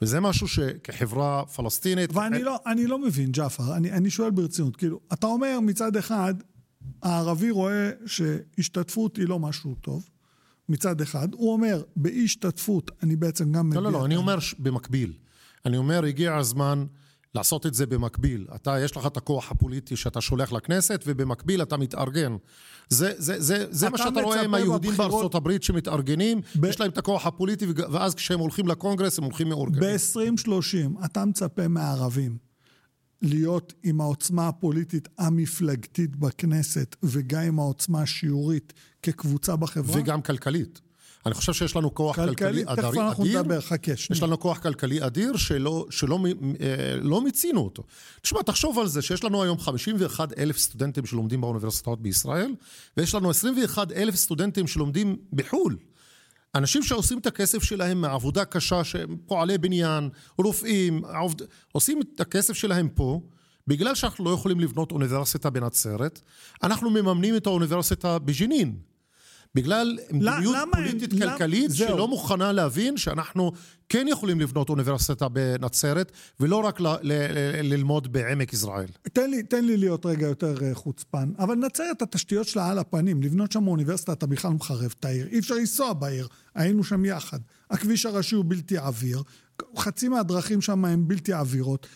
וזה 0.02 0.20
משהו 0.20 0.48
שכחברה 0.48 1.46
פלסטינית... 1.46 2.14
ואני 2.14 2.44
לא, 2.44 2.60
אני 2.66 2.88
לא 2.88 3.00
מבין, 3.00 3.32
ג'עפר, 3.32 3.76
אני, 3.76 3.92
אני 3.92 4.10
שואל 4.10 4.32
ברצינות, 4.32 4.76
כאילו, 4.76 5.00
אתה 5.14 5.28
אומר 5.28 5.60
מצד 5.60 5.96
אחד, 5.96 6.34
הערבי 7.04 7.52
רואה 7.52 7.92
שהשתתפות 8.06 9.18
היא 9.18 9.28
לא 9.28 9.40
משהו 9.40 9.76
טוב, 9.76 10.10
מצד 10.70 11.02
אחד, 11.02 11.34
הוא 11.34 11.54
אומר, 11.54 11.84
באי 11.96 12.24
השתתפות 12.24 12.92
אני 13.04 13.16
בעצם 13.16 13.52
גם 13.52 13.74
לא, 13.74 13.84
לא, 13.84 13.92
לא, 13.92 14.06
אני 14.06 14.16
אומר 14.16 14.38
במקביל. 14.60 15.14
אני 15.66 15.78
אומר, 15.78 16.06
הגיע 16.06 16.36
הזמן 16.36 16.86
לעשות 17.36 17.66
את 17.66 17.74
זה 17.74 17.86
במקביל. 17.86 18.48
אתה, 18.56 18.80
יש 18.80 18.98
לך 18.98 19.06
את 19.06 19.18
הכוח 19.18 19.52
הפוליטי 19.52 19.96
שאתה 19.96 20.22
שולח 20.22 20.52
לכנסת, 20.52 21.04
ובמקביל 21.08 21.62
אתה 21.62 21.78
מתארגן. 21.78 22.36
זה, 22.90 23.12
זה, 23.18 23.42
זה, 23.42 23.66
זה 23.70 23.90
מה 23.90 23.96
אתה 23.96 24.04
שאתה 24.04 24.22
רואה 24.22 24.42
עם 24.42 24.54
היהודים 24.54 24.92
בבחירות- 24.92 25.12
בארצות 25.12 25.36
הברית 25.36 25.64
שמתארגנים, 25.64 26.42
ב- 26.60 26.66
יש 26.66 26.80
להם 26.80 26.90
את 26.90 26.98
הכוח 26.98 27.26
הפוליטי, 27.28 27.66
ואז 27.92 28.16
כשהם 28.16 28.40
הולכים 28.40 28.68
לקונגרס 28.68 29.18
הם 29.18 29.24
הולכים 29.24 29.50
מאורגנים. 29.50 29.90
ב-2030 29.98 31.06
אתה 31.06 31.26
מצפה 31.26 31.68
מהערבים 31.68 32.38
להיות 33.22 33.74
עם 33.84 34.02
העוצמה 34.02 34.48
הפוליטית 34.48 35.08
המפלגתית 35.18 36.16
בכנסת 36.16 36.96
וגם 37.04 37.42
עם 37.42 37.60
העוצמה 37.60 38.02
השיעורית 38.02 38.74
כקבוצה 39.04 39.56
בחברה? 39.56 40.02
וגם 40.02 40.22
כלכלית. 40.22 40.82
אני 41.26 41.34
חושב 41.34 41.54
שיש 41.54 41.76
לנו 41.76 41.96
כוח 41.96 42.16
כלכלי, 42.16 42.36
כלכלית, 42.36 42.68
תכף 42.68 42.80
אדרי- 42.80 43.00
אנחנו 43.00 43.24
אדיר. 43.24 43.42
נדבר, 43.42 43.62
חכה, 43.62 43.92
יש 43.92 44.06
שנייה. 44.06 44.24
לנו 44.28 44.40
כוח 44.40 44.60
כלכלי 44.60 45.06
אדיר 45.06 45.38
שלא, 45.38 45.86
שלא 45.90 46.20
אה, 46.62 46.68
לא 47.02 47.22
מיצינו 47.22 47.62
אותו. 47.62 47.84
תשמע, 48.22 48.42
תחשוב 48.42 48.80
על 48.80 48.88
זה 48.88 49.02
שיש 49.02 49.24
לנו 49.24 49.44
היום 49.44 49.60
51 49.60 50.38
אלף 50.38 50.58
סטודנטים 50.58 51.06
שלומדים 51.06 51.42
באוניברסיטאות 51.42 52.02
בישראל, 52.02 52.56
ויש 52.98 53.16
לנו 53.16 53.30
21 53.30 53.92
אלף 53.92 54.16
סטודנטים 54.16 54.68
שלומדים 54.68 55.16
בחו"ל. 55.34 55.78
אנשים 56.56 56.84
שעושים 56.84 57.18
את 57.18 57.28
הכסף 57.28 57.64
שלהם 57.64 58.02
מעבודה 58.02 58.46
קשה, 58.46 58.84
שהם 58.84 59.18
פועלי 59.26 59.58
בניין, 59.58 60.10
רופאים, 60.38 61.06
עובד... 61.06 61.42
עושים 61.72 62.02
את 62.02 62.22
הכסף 62.22 62.54
שלהם 62.54 62.90
פה, 62.90 63.22
בגלל 63.68 63.96
שאנחנו 63.96 64.26
לא 64.26 64.30
יכולים 64.30 64.60
לבנות 64.60 64.92
אוניברסיטה 64.92 65.50
בנצרת, 65.50 66.22
אנחנו 66.64 66.90
מממנים 66.90 67.36
את 67.36 67.48
האוניברסיטה 67.48 68.20
בג'נין. 68.20 68.76
בגלל 69.56 69.98
מדיניות 70.12 70.56
למה 70.56 70.62
הם- 70.62 70.72
פוליטית 70.72 71.14
למה- 71.14 71.32
כלכלית 71.32 71.72
זהו. 71.72 71.88
שלא 71.88 72.08
מוכנה 72.08 72.52
להבין 72.52 72.98
שאנחנו 72.98 73.52
כן 73.90 74.06
יכולים 74.10 74.40
לבנות 74.40 74.70
אוניברסיטה 74.70 75.30
בנצרת, 75.30 76.12
ולא 76.40 76.56
רק 76.56 76.80
ל- 76.82 76.88
ל- 76.88 76.98
ל- 77.02 77.74
ללמוד 77.74 78.12
בעמק 78.14 78.54
יזרעאל. 78.54 78.86
תן 79.14 79.30
לי, 79.30 79.44
תן 79.44 79.66
לי 79.66 79.78
להיות 79.78 80.06
רגע 80.06 80.28
יותר 80.28 80.56
אה, 80.64 80.76
חוצפן, 80.76 81.32
אבל 81.40 81.56
נצרת 81.56 82.02
התשתיות 82.02 82.48
שלה 82.48 82.70
על 82.70 82.80
הפנים, 82.80 83.24
לבנות 83.24 83.52
שם 83.52 83.68
אוניברסיטה 83.68 84.14
אתה 84.14 84.28
בכלל 84.28 84.52
מחרב 84.52 84.94
את 85.00 85.06
העיר, 85.06 85.28
אי 85.28 85.40
אפשר 85.40 85.56
לנסוע 85.56 85.94
בעיר, 85.94 86.28
היינו 86.56 86.84
שם 86.84 87.06
יחד. 87.06 87.40
הכביש 87.72 88.06
הראשי 88.06 88.36
הוא 88.36 88.46
בלתי 88.48 88.78
עביר, 88.78 89.24
חצי 89.78 90.08
מהדרכים 90.10 90.62
שם 90.62 90.86
הן 90.86 91.08
בלתי 91.08 91.34
עבירות. 91.34 91.88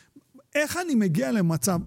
איך 0.55 0.77
אני 0.85 0.95
מגיע 0.95 1.31
למצב, 1.31 1.79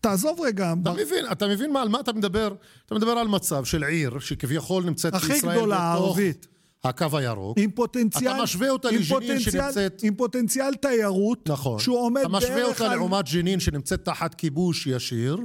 תעזוב 0.00 0.40
רגע, 0.40 0.74
אתה 0.82 0.92
מבין, 0.92 1.24
אתה 1.32 1.46
מבין 1.46 1.72
מה, 1.72 1.82
על 1.82 1.88
מה 1.88 2.00
אתה 2.00 2.12
מדבר? 2.12 2.54
אתה 2.86 2.94
מדבר 2.94 3.10
על 3.10 3.28
מצב 3.28 3.64
של 3.64 3.84
עיר 3.84 4.18
שכביכול 4.18 4.84
נמצאת 4.84 5.14
הכי 5.14 5.32
בישראל 5.32 5.56
גדולה, 5.56 5.94
בתוך 5.96 6.08
ערבית. 6.18 6.46
הקו 6.84 7.18
הירוק. 7.18 7.58
עם 7.58 7.70
פוטנציאל, 7.70 8.32
אתה 8.32 8.42
משווה 8.42 8.70
אותה 8.70 8.88
לג'נין 8.90 9.40
שנמצאת- 9.40 10.02
עם 10.02 10.14
פוטנציאל 10.14 10.74
תיירות, 10.74 11.48
נכון. 11.50 11.78
שהוא 11.78 11.98
עומד 11.98 12.20
אתה 12.20 12.28
משווה 12.28 12.54
בערך 12.54 12.68
אותה 12.80 12.90
על... 12.90 12.96
לעומת 12.96 13.24
ג'נין 13.32 13.60
שנמצאת 13.60 14.04
תחת 14.04 14.34
כיבוש 14.34 14.86
ישיר, 14.86 15.36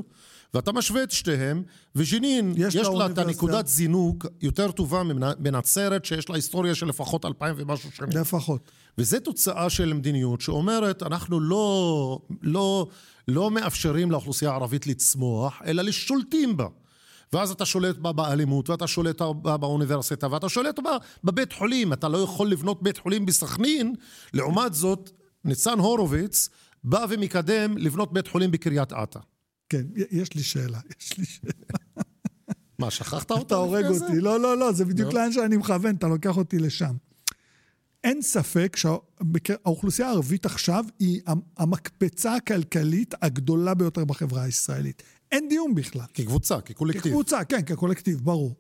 ואתה 0.54 0.72
משווה 0.72 1.04
את 1.04 1.12
שתיהם, 1.12 1.64
וג'נין, 1.96 2.54
יש 2.58 2.76
יש, 2.76 2.88
לה 2.88 3.06
את. 3.06 3.18
הנקודת 3.18 3.68
זינוק 3.68 4.26
יותר 4.42 4.72
טובה 4.72 5.04
מנצרת, 5.40 6.06
שיש 6.06 6.30
לה 6.30 6.36
היסטוריה 6.36 6.76
של 6.76 6.88
לפחות 6.88 7.26
אלפיים 7.26 7.56
ומשהו 7.58 7.90
שנים. 7.92 8.10
לפחות. 8.10 8.72
וזה 8.98 9.20
תוצאה 9.20 9.70
של 9.70 9.94
מדיניות 9.94 10.42
שאומרת, 10.42 11.04
אנחנו 11.04 11.40
לא, 11.40 12.20
לא, 12.42 12.88
לא 13.28 13.52
מאפשרים 13.52 14.12
לאוכלוסייה 14.12 14.52
הערבית 14.52 14.88
לצמוח, 14.88 15.62
אלא 15.66 15.82
לשולטים 15.82 16.58
בה. 16.58 16.68
ואז 17.34 17.52
אתה 17.52 17.66
שולט 17.66 17.98
בה 17.98 18.12
באלימות, 18.12 18.70
ואתה 18.70 18.88
שולט 18.88 19.22
בה 19.22 19.58
באוניברסיטה, 19.58 20.32
ואתה 20.32 20.50
שולט 20.50 20.80
בה 20.80 20.98
בבית 21.24 21.54
חולים. 21.54 21.94
אתה 21.94 22.10
לא 22.10 22.18
יכול 22.18 22.50
לבנות 22.52 22.84
בית 22.84 22.98
חולים 22.98 23.26
בסכנין. 23.26 23.96
לעומת 24.34 24.74
זאת, 24.74 25.12
ניצן 25.46 25.80
הורוביץ 25.80 26.50
בא 26.84 27.06
ומקדם 27.10 27.78
לבנות 27.78 28.14
בית 28.14 28.28
חולים 28.28 28.52
בקריית 28.52 28.94
אתא. 28.94 29.20
כן, 29.70 29.84
יש 30.12 30.34
לי 30.34 30.44
שאלה, 30.44 30.80
יש 31.02 31.18
לי 31.18 31.26
שאלה. 31.26 31.54
מה, 32.80 32.92
שכחת 32.92 33.32
אותה 33.32 33.42
אתה 33.42 33.56
הורג? 33.56 33.86
אותי. 33.86 34.22
לא, 34.22 34.40
לא, 34.40 34.58
לא, 34.58 34.72
זה 34.72 34.86
בדיוק 34.86 35.14
לא. 35.14 35.20
לאן 35.20 35.32
שאני 35.32 35.58
מכוון, 35.58 35.96
אתה 35.96 36.08
לוקח 36.08 36.38
אותי 36.38 36.60
לשם. 36.60 36.96
אין 38.04 38.22
ספק 38.22 38.76
שהאוכלוסייה 38.76 40.08
הערבית 40.08 40.46
עכשיו 40.46 40.86
היא 41.00 41.22
המקפצה 41.58 42.36
הכלכלית 42.36 43.14
הגדולה 43.22 43.74
ביותר 43.74 44.06
בחברה 44.06 44.44
הישראלית. 44.44 45.04
אין 45.32 45.50
דיון 45.50 45.76
בכלל. 45.76 46.06
כקבוצה, 46.14 46.62
כקולקטיב. 46.62 47.02
כקבוצה, 47.02 47.44
כן, 47.44 47.62
כקולקטיב, 47.62 48.20
ברור. 48.24 48.56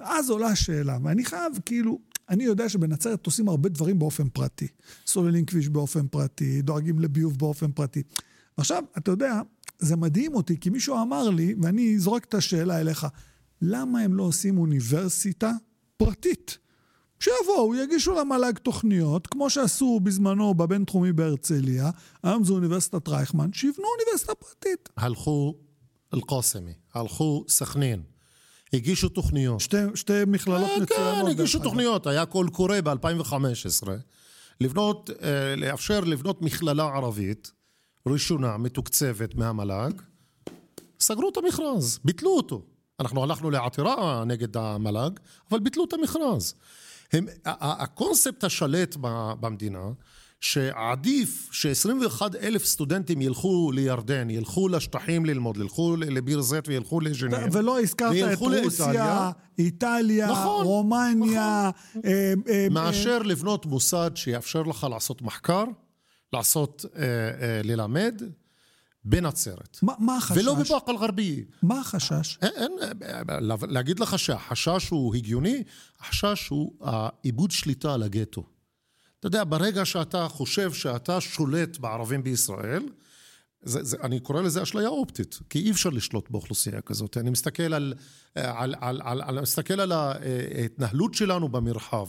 ואז 0.00 0.30
עולה 0.30 0.46
השאלה, 0.46 0.98
ואני 1.02 1.24
חייב, 1.24 1.52
כאילו, 1.66 1.98
אני 2.28 2.44
יודע 2.44 2.68
שבנצרת 2.68 3.26
עושים 3.26 3.48
הרבה 3.48 3.68
דברים 3.68 3.98
באופן 3.98 4.28
פרטי. 4.28 4.66
סוללים 5.06 5.44
כביש 5.44 5.68
באופן 5.68 6.06
פרטי, 6.08 6.62
דואגים 6.62 6.98
לביוב 6.98 7.38
באופן 7.38 7.72
פרטי. 7.72 8.02
עכשיו, 8.56 8.84
אתה 8.98 9.10
יודע, 9.10 9.40
זה 9.78 9.96
מדהים 9.96 10.34
אותי, 10.34 10.60
כי 10.60 10.70
מישהו 10.70 11.02
אמר 11.02 11.30
לי, 11.30 11.54
ואני 11.62 11.98
זורק 11.98 12.24
את 12.24 12.34
השאלה 12.34 12.80
אליך, 12.80 13.06
למה 13.62 14.00
הם 14.00 14.14
לא 14.14 14.22
עושים 14.22 14.58
אוניברסיטה 14.58 15.52
פרטית? 15.96 16.58
שיבואו, 17.20 17.74
יגישו 17.74 18.14
למל"ג 18.14 18.58
תוכניות, 18.58 19.26
כמו 19.26 19.50
שעשו 19.50 20.00
בזמנו 20.02 20.54
בבינתחומי 20.54 21.12
בהרצליה, 21.12 21.90
היום 22.22 22.44
זו 22.44 22.54
אוניברסיטת 22.54 23.08
רייכמן, 23.08 23.52
שיבנו 23.52 23.86
אוניברסיטה 23.98 24.34
פרטית. 24.34 24.88
הלכו 24.96 25.54
אל-קאסמי, 26.14 26.72
הלכו 26.94 27.44
סכנין, 27.48 28.02
הגישו 28.72 29.08
תוכניות. 29.08 29.60
שתי, 29.60 29.76
שתי 29.94 30.12
מכללות 30.26 30.70
כן, 30.76 30.82
מצוינות. 30.82 31.24
כן, 31.24 31.30
הגישו. 31.30 31.58
תוכניות, 31.58 32.06
היה 32.06 32.26
קול 32.26 32.48
קורא 32.48 32.80
ב-2015, 32.80 33.88
לבנות, 34.60 35.10
אה, 35.22 35.56
לאפשר 35.56 36.00
לבנות 36.00 36.42
מכללה 36.42 36.84
ערבית 36.84 37.52
ראשונה, 38.06 38.56
מתוקצבת 38.56 39.34
מהמל"ג, 39.34 39.92
סגרו 41.00 41.28
את 41.28 41.36
המכרז, 41.36 41.98
ביטלו 42.04 42.30
אותו. 42.30 42.62
אנחנו 43.00 43.22
הלכנו 43.22 43.50
לעתירה 43.50 44.24
נגד 44.26 44.56
המל"ג, 44.56 45.10
אבל 45.50 45.60
ביטלו 45.60 45.84
את 45.84 45.92
המכרז. 45.92 46.54
הם, 47.12 47.26
הקונספט 47.44 48.44
השלט 48.44 48.96
במדינה, 49.40 49.88
שעדיף 50.40 51.48
ש-21 51.52 52.22
אלף 52.42 52.64
סטודנטים 52.64 53.22
ילכו 53.22 53.72
לירדן, 53.72 54.30
ילכו 54.30 54.68
לשטחים 54.68 55.24
ללמוד, 55.24 55.56
ילכו 55.56 55.96
לביר 55.96 56.40
זית 56.40 56.68
וילכו 56.68 57.00
לג'נין. 57.00 57.48
ולא 57.52 57.80
הזכרת 57.80 58.32
את 58.32 58.38
רוסיה, 58.38 59.30
איטליה, 59.58 60.30
נכון, 60.30 60.64
רומניה. 60.66 61.70
נכון. 61.70 62.02
אה, 62.04 62.34
אה, 62.48 62.66
מאשר 62.70 63.18
אה, 63.22 63.26
לבנות 63.26 63.66
מוסד 63.66 64.10
שיאפשר 64.14 64.62
לך 64.62 64.86
לעשות 64.90 65.22
מחקר, 65.22 65.64
לעשות, 66.32 66.84
אה, 66.96 67.02
אה, 67.02 67.60
ללמד. 67.64 68.22
בנצרת. 69.06 69.78
מה, 69.82 69.92
מה 69.98 70.16
החשש? 70.16 70.38
ולא 70.38 70.54
בבאקה 70.54 70.92
אל-גרבייה. 70.92 71.44
מה 71.62 71.80
החשש? 71.80 72.38
אין, 72.42 72.72
אין, 72.80 72.96
להגיד 73.68 74.00
לך 74.00 74.18
שהחשש 74.18 74.88
הוא 74.88 75.14
הגיוני, 75.14 75.62
החשש 76.00 76.48
הוא 76.48 76.72
העיבוד 76.80 77.50
שליטה 77.50 77.94
על 77.94 78.02
הגטו. 78.02 78.42
אתה 79.20 79.26
יודע, 79.26 79.44
ברגע 79.44 79.84
שאתה 79.84 80.28
חושב 80.28 80.72
שאתה 80.72 81.20
שולט 81.20 81.78
בערבים 81.78 82.22
בישראל, 82.22 82.82
זה, 83.62 83.84
זה, 83.84 83.96
אני 84.02 84.20
קורא 84.20 84.42
לזה 84.42 84.62
אשליה 84.62 84.88
אופטית, 84.88 85.38
כי 85.50 85.58
אי 85.58 85.70
אפשר 85.70 85.90
לשלוט 85.90 86.30
באוכלוסייה 86.30 86.80
כזאת. 86.80 87.16
אני 87.16 87.30
מסתכל 87.30 87.74
על, 87.74 87.94
על, 88.34 88.74
על, 88.80 89.00
על, 89.04 89.22
על, 89.22 89.40
מסתכל 89.40 89.80
על 89.80 89.92
ההתנהלות 89.92 91.14
שלנו 91.14 91.48
במרחב. 91.48 92.06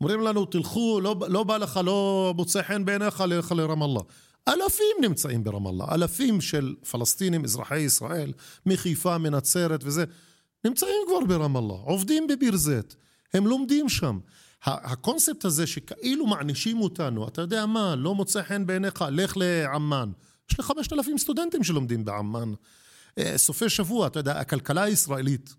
אומרים 0.00 0.20
לנו, 0.20 0.44
תלכו, 0.44 1.00
לא, 1.02 1.16
לא 1.28 1.44
בא 1.44 1.56
לך, 1.56 1.80
לא 1.84 2.32
מוצא 2.36 2.62
חן 2.62 2.84
בעיניך, 2.84 3.24
לך 3.28 3.52
לרמאללה. 3.52 4.00
אלפים 4.48 4.96
נמצאים 5.00 5.44
ברמאללה, 5.44 5.84
אלפים 5.94 6.40
של 6.40 6.74
פלסטינים, 6.90 7.44
אזרחי 7.44 7.78
ישראל, 7.78 8.32
מחיפה, 8.66 9.18
מנצרת 9.18 9.80
וזה, 9.84 10.04
נמצאים 10.64 11.02
כבר 11.06 11.26
ברמאללה, 11.28 11.74
עובדים 11.74 12.26
בביר 12.26 12.56
זית, 12.56 12.96
הם 13.34 13.46
לומדים 13.46 13.88
שם. 13.88 14.18
הקונספט 14.64 15.44
הזה 15.44 15.66
שכאילו 15.66 16.26
מענישים 16.26 16.80
אותנו, 16.80 17.28
אתה 17.28 17.40
יודע 17.40 17.66
מה, 17.66 17.96
לא 17.96 18.14
מוצא 18.14 18.42
חן 18.42 18.66
בעיניך, 18.66 19.04
לך 19.10 19.36
לעמאן. 19.36 20.10
יש 20.50 20.58
לי 20.58 20.64
חמשת 20.64 20.92
אלפים 20.92 21.18
סטודנטים 21.18 21.64
שלומדים 21.64 22.04
בעמאן. 22.04 22.52
אה, 23.18 23.38
סופי 23.38 23.68
שבוע, 23.68 24.06
אתה 24.06 24.18
יודע, 24.18 24.40
הכלכלה 24.40 24.82
הישראלית 24.82 25.54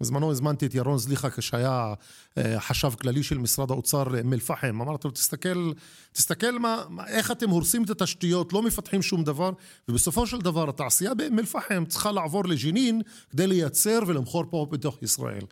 בזמנו 0.00 0.30
הזמנתי 0.30 0.66
את 0.66 0.74
ירון 0.74 0.98
זליכה 0.98 1.30
כשהיה 1.30 1.94
אה, 2.38 2.60
חשב 2.60 2.90
כללי 3.00 3.22
של 3.22 3.38
משרד 3.38 3.70
האוצר 3.70 4.04
לאום 4.04 4.32
אל-פחם. 4.32 4.80
אמרתי 4.80 5.08
לו, 5.08 5.10
תסתכל, 5.10 5.72
תסתכל 6.12 6.58
מה, 6.58 6.82
איך 7.06 7.30
אתם 7.30 7.50
הורסים 7.50 7.84
את 7.84 7.90
התשתיות, 7.90 8.52
לא 8.52 8.62
מפתחים 8.62 9.02
שום 9.02 9.24
דבר, 9.24 9.50
ובסופו 9.88 10.26
של 10.26 10.38
דבר 10.38 10.68
התעשייה 10.68 11.14
באום 11.14 11.38
אל-פחם 11.38 11.84
צריכה 11.88 12.12
לעבור 12.12 12.44
לג'נין 12.44 13.02
כדי 13.30 13.46
לייצר 13.46 13.98
ולמכור 14.06 14.44
פה 14.50 14.66
בתוך 14.70 15.02
ישראל. 15.02 15.42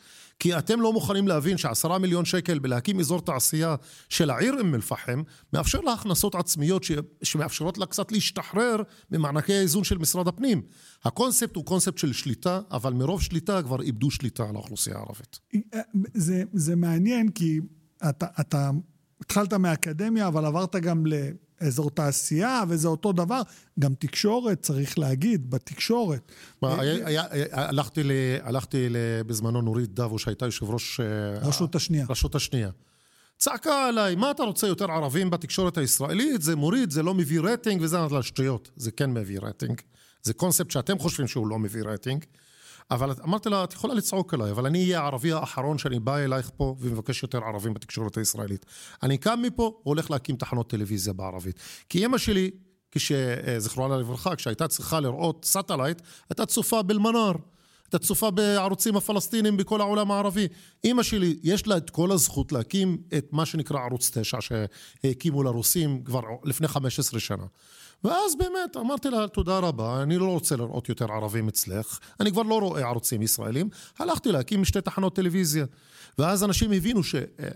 כי 0.41 0.59
אתם 0.59 0.81
לא 0.81 0.93
מוכנים 0.93 1.29
להבין 1.29 1.59
שעשרה 1.59 1.99
מיליון 1.99 2.25
שקל 2.25 2.59
בלהקים 2.59 3.01
אזור 3.01 3.21
תעשייה 3.21 3.77
של 4.09 4.31
העיר 4.31 4.55
אום 4.61 4.75
אל-פחם, 4.75 5.23
מאפשר 5.53 5.81
לה 5.81 5.93
הכנסות 5.93 6.35
עצמיות 6.35 6.85
ש... 6.85 6.93
שמאפשרות 7.23 7.79
לה 7.79 7.87
קצת 7.87 8.13
להשתחרר 8.13 8.77
ממענקי 9.11 9.55
האיזון 9.55 9.85
של 9.85 9.99
משרד 9.99 10.29
הפנים. 10.29 10.63
הקונספט 11.05 11.57
הוא 11.57 11.65
קונספט 11.65 11.99
של 11.99 12.13
שליטה, 12.13 12.61
אבל 12.71 12.93
מרוב 12.93 13.23
שליטה 13.23 13.63
כבר 13.63 13.83
איבדו 13.83 14.11
שליטה 14.11 14.49
על 14.49 14.55
האוכלוסייה 14.55 14.97
הערבית. 14.97 15.39
זה, 16.15 16.43
זה 16.53 16.77
מעניין 16.77 17.31
כי 17.31 17.61
אתה, 18.09 18.27
אתה 18.41 18.71
התחלת 19.21 19.53
מהאקדמיה, 19.53 20.27
אבל 20.29 20.45
עברת 20.45 20.77
גם 20.77 21.07
ל... 21.07 21.15
אזור 21.61 21.91
תעשייה, 21.91 22.63
וזה 22.69 22.89
אותו 22.89 23.13
דבר. 23.13 23.43
גם 23.79 23.95
תקשורת, 23.95 24.63
צריך 24.63 24.99
להגיד, 24.99 25.51
בתקשורת. 25.51 26.33
הלכתי 28.43 28.89
בזמנו 29.27 29.63
נורית 29.63 29.95
דבו, 29.95 30.19
שהייתה 30.19 30.47
יושב 30.47 30.71
ראש... 30.71 31.01
אה, 31.01 31.49
רשות 31.49 31.75
השנייה. 31.75 32.07
רשות 32.09 32.35
השנייה. 32.35 32.71
צעקה 33.39 33.89
עליי, 33.89 34.15
מה 34.15 34.31
אתה 34.31 34.43
רוצה 34.43 34.67
יותר 34.67 34.91
ערבים 34.91 35.31
בתקשורת 35.31 35.79
הישראלית? 35.79 36.43
זה 36.43 36.57
מוריד, 36.57 36.91
זה 36.91 37.03
לא 37.03 37.15
מביא 37.15 37.41
רייטינג, 37.41 37.83
וזה 37.83 37.99
שטויות. 38.23 38.71
זה 38.77 38.91
כן 38.91 39.11
מביא 39.11 39.39
רייטינג. 39.43 39.81
זה 40.23 40.35
קונספט 40.35 40.71
שאתם 40.71 40.99
חושבים 40.99 41.27
שהוא 41.27 41.47
לא 41.47 41.59
מביא 41.59 41.83
רייטינג. 41.83 42.25
אבל 42.91 43.13
אמרתי 43.25 43.49
לה, 43.49 43.65
את 43.65 43.73
יכולה 43.73 43.95
לצעוק 43.95 44.35
עליי, 44.35 44.51
אבל 44.51 44.67
אני 44.67 44.85
אהיה 44.85 45.01
הערבי 45.01 45.33
האחרון 45.33 45.79
שאני 45.79 46.01
בא 46.01 46.19
אלייך 46.19 46.51
פה 46.57 46.77
ומבקש 46.81 47.23
יותר 47.23 47.39
ערבים 47.45 47.75
בתקשורת 47.75 48.17
הישראלית. 48.17 48.67
אני 49.03 49.19
קם 49.19 49.43
מפה, 49.43 49.81
הולך 49.83 50.11
להקים 50.11 50.37
תחנות 50.37 50.71
טלוויזיה 50.71 51.13
בערבית. 51.13 51.59
כי 51.89 52.05
אמא 52.07 52.19
שלי, 52.19 52.51
כשזכרונה 52.91 53.97
לברכה, 53.97 54.37
כשהייתה 54.37 54.69
צריכה 54.69 55.01
לראות 55.01 55.45
satellite, 55.45 56.03
הייתה 56.31 56.47
צופה 56.47 56.83
בלמנאר. 56.83 57.33
הייתה 57.85 58.07
צופה 58.07 58.31
בערוצים 58.31 58.97
הפלסטינים 58.97 59.57
בכל 59.57 59.81
העולם 59.81 60.11
הערבי. 60.11 60.49
אימא 60.85 61.03
שלי, 61.03 61.39
יש 61.43 61.67
לה 61.67 61.77
את 61.77 61.91
כל 61.91 62.13
הזכות 62.13 62.53
להקים 62.53 62.99
את 63.19 63.29
מה 63.33 63.47
שנקרא 63.47 63.81
ערוץ 63.81 64.11
9 64.19 64.39
שהקימו 64.41 65.43
לרוסים 65.43 66.05
כבר 66.05 66.21
לפני 66.45 66.69
15 66.69 67.21
שנה. 67.21 67.45
ואז 68.05 68.37
באמת 68.39 68.77
אמרתי 68.77 69.11
לה, 69.11 69.29
תודה 69.29 69.59
רבה, 69.59 70.03
אני 70.03 70.19
לא 70.19 70.25
רוצה 70.25 70.57
לראות 70.57 70.89
יותר 70.89 71.13
ערבים 71.13 71.49
אצלך, 71.49 71.99
אני 72.21 72.33
כבר 72.33 72.43
לא 72.43 72.61
רואה 72.61 72.89
ערוצים 72.89 73.23
ישראלים, 73.23 73.69
הלכתי 73.99 74.33
להקים 74.33 74.65
שתי 74.65 74.81
תחנות 74.81 75.15
טלוויזיה. 75.15 75.67
ואז 76.19 76.45
אנשים 76.45 76.73
הבינו, 76.73 77.05
ש... 77.05 77.15
אה, 77.15 77.49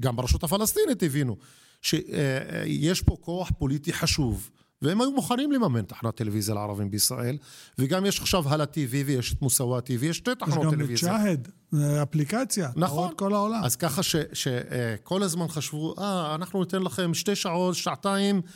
גם 0.00 0.16
ברשות 0.16 0.44
הפלסטינית 0.44 1.02
הבינו, 1.02 1.36
שיש 1.82 3.02
פה 3.02 3.16
כוח 3.20 3.50
פוליטי 3.58 3.92
חשוב. 3.92 4.50
והם 4.82 5.00
היו 5.00 5.10
מוכנים 5.10 5.52
לממן 5.52 5.82
תחנת 5.82 6.16
טלוויזיה 6.16 6.54
לערבים 6.54 6.90
בישראל, 6.90 7.38
וגם 7.78 8.06
יש 8.06 8.20
עכשיו 8.20 8.48
הלא 8.48 8.64
טיווי 8.64 9.02
ויש 9.02 9.32
את 9.32 9.42
מוסאווה 9.42 9.80
טיווי, 9.80 10.08
יש 10.08 10.16
שתי 10.16 10.30
תחנות 10.38 10.70
טלוויזיה. 10.70 10.94
יש 10.94 11.04
גם 11.04 11.16
את 11.16 11.48
שהד, 11.72 12.02
אפליקציה, 12.02 12.70
נכון, 12.76 13.12
כל 13.16 13.34
העולם. 13.34 13.64
אז 13.64 13.76
ככה 13.76 14.02
שכל 14.32 15.22
הזמן 15.22 15.48
חשבו, 15.48 15.94
אה, 15.98 16.34
אנחנו 16.34 16.60
ניתן 16.60 16.82
לכם 16.82 17.14
שתי 17.14 17.36
שעות, 17.36 17.74
שעתיים, 17.74 18.36
אה, 18.36 18.50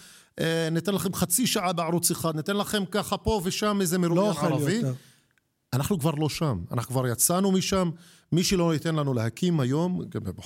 ניתן 0.70 0.94
לכם 0.94 1.14
חצי 1.14 1.46
שעה 1.46 1.72
בערוץ 1.72 2.10
אחד, 2.10 2.36
ניתן 2.36 2.56
לכם 2.56 2.84
ככה 2.90 3.16
פה 3.16 3.40
ושם 3.44 3.78
איזה 3.80 3.98
מרואיין 3.98 4.34
לא 4.34 4.46
ערבי. 4.46 4.72
יותר. 4.72 4.92
אנחנו 5.72 5.98
כבר 5.98 6.10
לא 6.10 6.28
שם, 6.28 6.58
אנחנו 6.72 6.90
כבר 6.90 7.06
יצאנו 7.06 7.52
משם. 7.52 7.90
מי 8.32 8.44
שלא 8.44 8.74
ייתן 8.74 8.94
לנו 8.94 9.14
להקים 9.14 9.60
היום, 9.60 10.00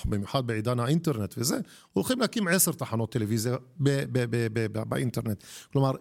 במיוחד 0.05 0.47
בעידן 0.47 0.81
האינטרנט 0.81 1.35
וזה, 1.39 1.59
הולכים 1.93 2.21
להקים 2.21 2.49
עשר 2.49 2.73
תחנות 2.73 3.13
טלוויזיה 3.13 3.57
באינטרנט. 4.89 5.45
כלומר, 5.73 5.93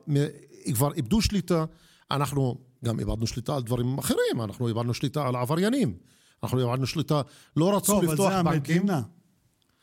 כבר 0.73 0.93
איבדו 0.93 1.21
שליטה, 1.21 1.65
אנחנו 2.11 2.57
גם 2.85 2.99
איבדנו 2.99 3.27
שליטה 3.27 3.55
על 3.55 3.63
דברים 3.63 3.97
אחרים, 3.97 4.41
אנחנו 4.43 4.67
איבדנו 4.67 4.93
שליטה 4.93 5.27
על 5.27 5.35
עבריינים. 5.35 5.97
אנחנו 6.43 6.59
איבדנו 6.59 6.87
שליטה, 6.87 7.21
לא 7.57 7.77
רצו 7.77 7.93
טוב, 7.93 8.03
לפתוח 8.03 8.33
בנקים. 8.45 8.85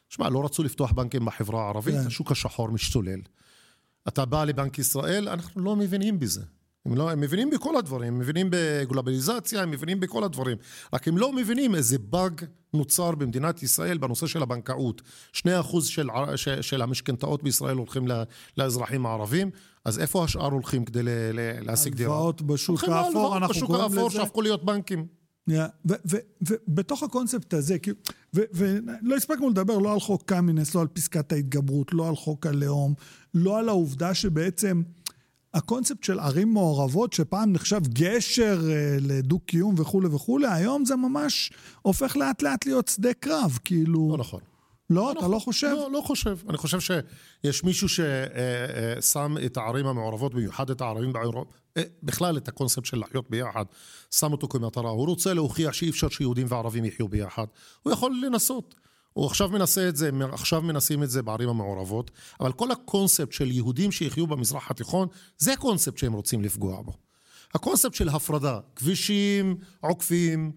שמע, 0.08 0.28
לא 0.28 0.44
רצו 0.44 0.62
לפתוח 0.62 0.92
בנקים 0.92 1.24
בחברה 1.24 1.64
הערבית, 1.64 1.94
כן. 1.94 2.06
השוק 2.06 2.32
השחור 2.32 2.68
משתולל. 2.68 3.20
אתה 4.08 4.24
בא 4.24 4.44
לבנק 4.44 4.78
ישראל, 4.78 5.28
אנחנו 5.28 5.62
לא 5.62 5.76
מבינים 5.76 6.18
בזה. 6.18 6.42
הם, 6.86 6.94
לא, 6.94 7.10
הם 7.10 7.20
מבינים 7.20 7.50
בכל 7.50 7.76
הדברים, 7.76 8.14
הם 8.14 8.18
מבינים 8.18 8.48
בגלובליזציה, 8.50 9.62
הם 9.62 9.70
מבינים 9.70 10.00
בכל 10.00 10.24
הדברים. 10.24 10.56
רק 10.92 11.08
הם 11.08 11.18
לא 11.18 11.32
מבינים 11.32 11.74
איזה 11.74 11.98
באג 11.98 12.40
נוצר 12.74 13.10
במדינת 13.10 13.62
ישראל 13.62 13.98
בנושא 13.98 14.26
של 14.26 14.42
הבנקאות. 14.42 15.02
שני 15.32 15.60
אחוז 15.60 15.86
של, 15.86 16.08
של, 16.36 16.62
של 16.62 16.82
המשכנתאות 16.82 17.42
בישראל 17.42 17.76
הולכים 17.76 18.06
לאזרחים 18.56 19.06
הערבים, 19.06 19.50
אז 19.84 19.98
איפה 19.98 20.24
השאר 20.24 20.50
הולכים 20.50 20.84
כדי 20.84 21.02
להשיג 21.60 21.94
דירה? 21.94 22.14
הלוואות 22.14 22.42
בשוק 22.42 22.84
האפור, 22.84 23.36
אנחנו 23.36 23.66
קוראים 23.66 23.84
לזה... 23.84 23.90
בשוק 23.90 23.96
האפור 23.96 24.10
שהפכו 24.10 24.42
להיות 24.42 24.64
בנקים. 24.64 25.06
ובתוך 26.40 27.02
הקונספט 27.02 27.54
הזה, 27.54 27.76
ולא 28.34 29.16
הספקנו 29.16 29.50
לדבר 29.50 29.78
לא 29.78 29.92
על 29.92 30.00
חוק 30.00 30.22
קמינס, 30.26 30.74
לא 30.74 30.80
על 30.80 30.86
פסקת 30.86 31.32
ההתגברות, 31.32 31.92
לא 31.92 32.08
על 32.08 32.16
חוק 32.16 32.46
הלאום, 32.46 32.94
לא 33.34 33.58
על 33.58 33.68
העובדה 33.68 34.14
שבעצם 34.14 34.82
הקונספט 35.54 36.04
של 36.04 36.18
ערים 36.18 36.52
מעורבות, 36.52 37.12
שפעם 37.12 37.52
נחשב 37.52 37.80
גשר 37.88 38.60
uh, 38.60 39.00
לדו-קיום 39.00 39.74
וכולי 39.78 40.08
וכולי, 40.08 40.46
היום 40.50 40.84
זה 40.84 40.96
ממש 40.96 41.52
הופך 41.82 42.16
לאט 42.16 42.42
לאט 42.42 42.66
להיות 42.66 42.88
שדה 42.88 43.14
קרב, 43.14 43.58
כאילו... 43.64 44.08
לא 44.10 44.18
נכון. 44.18 44.40
לא, 44.90 45.02
לא 45.02 45.12
אתה. 45.12 45.28
לא 45.28 45.38
חושב? 45.38 45.66
לא, 45.66 45.90
לא 45.92 46.02
חושב. 46.06 46.38
אני 46.48 46.58
חושב 46.58 46.78
שיש 46.80 47.64
מישהו 47.64 47.88
ששם 47.88 49.36
את 49.46 49.56
הערים 49.56 49.86
המעורבות, 49.86 50.34
במיוחד 50.34 50.70
את 50.70 50.80
הערים 50.80 51.12
בעירות, 51.12 51.48
אה, 51.76 51.82
בכלל 52.02 52.36
את 52.36 52.48
הקונספט 52.48 52.84
של 52.84 52.98
לחיות 52.98 53.30
ביחד, 53.30 53.64
שם 54.10 54.32
אותו 54.32 54.48
כמטרה. 54.48 54.90
הוא 54.90 55.06
רוצה 55.06 55.34
להוכיח 55.34 55.72
שאי 55.72 55.90
אפשר 55.90 56.08
שיהודים 56.08 56.46
וערבים 56.50 56.84
יחיו 56.84 57.08
ביחד. 57.08 57.46
הוא 57.82 57.92
יכול 57.92 58.20
לנסות. 58.26 58.74
הוא 59.12 59.26
עכשיו 59.26 59.48
מנסה 59.48 59.88
את 59.88 59.96
זה, 59.96 60.10
עכשיו 60.32 60.62
מנסים 60.62 61.02
את 61.02 61.10
זה 61.10 61.22
בערים 61.22 61.48
המעורבות, 61.48 62.10
אבל 62.40 62.52
כל 62.52 62.70
הקונספט 62.70 63.32
של 63.32 63.50
יהודים 63.50 63.92
שיחיו 63.92 64.26
במזרח 64.26 64.70
התיכון, 64.70 65.08
זה 65.38 65.52
הקונספט 65.52 65.98
שהם 65.98 66.12
רוצים 66.12 66.42
לפגוע 66.42 66.82
בו. 66.82 66.92
הקונספט 67.54 67.94
של 67.94 68.08
הפרדה, 68.08 68.58
כבישים 68.76 69.56
עוקפים, 69.80 70.52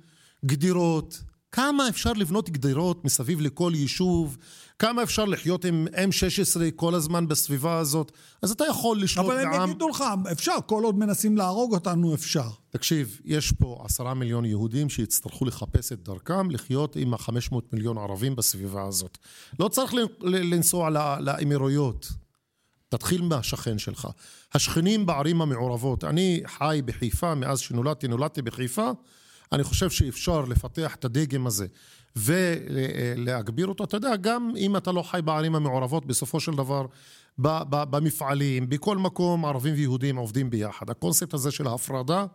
גדירות, 0.46 1.24
כמה 1.52 1.90
אפשר 1.90 2.14
לבנות 2.14 2.50
גדרות 2.50 3.06
מסביב 3.06 3.42
לכל 3.42 3.72
יישוב, 3.76 4.38
כמה 4.80 5.04
אפשר 5.04 5.26
לחיות 5.26 5.66
עם 5.66 5.88
M16 5.94 6.62
כל 6.76 6.96
הזמן 6.96 7.28
בסביבה 7.28 7.78
הזאת, 7.78 8.12
אז 8.42 8.52
אתה 8.52 8.64
יכול 8.70 9.02
לשלוט 9.02 9.28
בעם... 9.28 9.48
אבל 9.48 9.62
הם 9.62 9.70
יגידו 9.70 9.90
לך, 9.90 10.04
אפשר, 10.32 10.56
כל 10.66 10.84
עוד 10.84 10.98
מנסים 10.98 11.38
להרוג 11.38 11.74
אותנו, 11.74 12.14
אפשר. 12.14 12.50
תקשיב, 12.70 13.20
יש 13.26 13.52
פה 13.52 13.82
עשרה 13.86 14.14
מיליון 14.14 14.46
יהודים 14.46 14.90
שיצטרכו 14.90 15.46
לחפש 15.46 15.92
את 15.92 16.04
דרכם 16.04 16.52
לחיות 16.52 16.96
עם 16.96 17.14
החמש 17.14 17.52
מאות 17.52 17.74
מיליון 17.74 17.98
ערבים 17.98 18.36
בסביבה 18.36 18.84
הזאת. 18.84 19.18
לא 19.60 19.68
צריך 19.68 19.94
לנסוע 20.22 20.90
לאמירויות. 21.20 22.08
תתחיל 22.90 23.22
מהשכן 23.22 23.78
שלך. 23.78 24.08
השכנים 24.54 25.06
בערים 25.06 25.42
המעורבות, 25.42 26.04
אני 26.04 26.42
חי 26.46 26.82
בחיפה 26.86 27.36
מאז 27.36 27.60
שנולדתי, 27.60 28.08
נולדתי 28.08 28.42
בחיפה, 28.42 28.92
אני 29.52 29.64
חושב 29.64 29.90
שאפשר 29.90 30.42
לפתח 30.42 30.96
את 30.96 31.06
הדגם 31.06 31.48
הזה 31.48 31.68
ולהגביר 32.16 33.68
אותו. 33.68 33.84
אתה 33.84 33.98
יודע, 33.98 34.16
גם 34.16 34.52
אם 34.58 34.78
אתה 34.78 34.92
לא 34.92 35.02
חי 35.02 35.20
בערים 35.26 35.56
המעורבות, 35.56 36.06
בסופו 36.06 36.40
של 36.40 36.52
דבר, 36.52 36.86
במפעלים, 37.38 38.70
בכל 38.70 38.98
מקום, 38.98 39.46
ערבים 39.46 39.74
ויהודים 39.74 40.16
עובדים 40.16 40.50
ביחד. 40.50 40.90
הקונספט 40.90 41.34
הזה 41.34 41.52
של 41.52 41.68
ההפרדה 41.68 42.26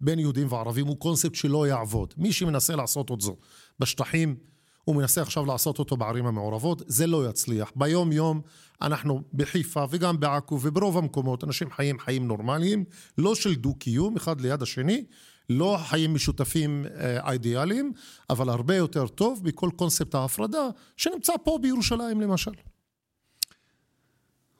בין 0.00 0.18
יהודים 0.18 0.52
וערבים 0.52 0.86
הוא 0.86 0.96
קונספט 0.96 1.34
שלא 1.34 1.66
יעבוד. 1.66 2.14
מי 2.16 2.32
שמנסה 2.32 2.76
לעשות 2.76 3.12
את 3.12 3.20
זה 3.20 3.32
בשטחים, 3.80 4.36
הוא 4.84 4.96
מנסה 4.96 5.22
עכשיו 5.22 5.46
לעשות 5.46 5.78
אותו 5.78 5.96
בערים 5.96 6.26
המעורבות, 6.26 6.82
זה 6.86 7.06
לא 7.06 7.28
יצליח. 7.28 7.72
ביום 7.76 8.12
יום 8.12 8.40
אנחנו 8.82 9.22
בחיפה 9.34 9.84
וגם 9.90 10.20
בעכו 10.20 10.58
וברוב 10.62 10.98
המקומות 10.98 11.44
אנשים 11.44 11.70
חיים 11.70 11.98
חיים 11.98 12.28
נורמליים, 12.28 12.84
לא 13.18 13.34
של 13.34 13.54
דו-קיום 13.54 14.16
אחד 14.16 14.40
ליד 14.40 14.62
השני, 14.62 15.04
לא 15.48 15.78
חיים 15.84 16.14
משותפים 16.14 16.86
אה, 16.86 17.32
אידיאליים, 17.32 17.92
אבל 18.30 18.48
הרבה 18.48 18.76
יותר 18.76 19.06
טוב 19.06 19.40
מכל 19.44 19.70
קונספט 19.76 20.14
ההפרדה 20.14 20.68
שנמצא 20.96 21.32
פה 21.44 21.58
בירושלים 21.62 22.20
למשל. 22.20 22.50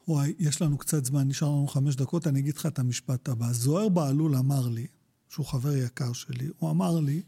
וואי, 0.07 0.33
יש 0.39 0.61
לנו 0.61 0.77
קצת 0.77 1.05
זמן, 1.05 1.27
נשאר 1.27 1.47
לנו 1.47 1.67
חמש 1.67 1.95
דקות, 1.95 2.27
אני 2.27 2.39
אגיד 2.39 2.57
לך 2.57 2.65
את 2.65 2.79
המשפט 2.79 3.29
הבא. 3.29 3.51
זוהר 3.51 3.89
בהלול 3.89 4.35
אמר 4.35 4.67
לי, 4.67 4.87
שהוא 5.29 5.45
חבר 5.45 5.75
יקר 5.75 6.13
שלי, 6.13 6.49
הוא 6.57 6.71
אמר 6.71 6.99
לי, 6.99 7.21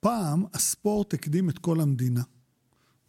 פעם 0.00 0.44
הספורט 0.54 1.14
הקדים 1.14 1.50
את 1.50 1.58
כל 1.58 1.80
המדינה. 1.80 2.22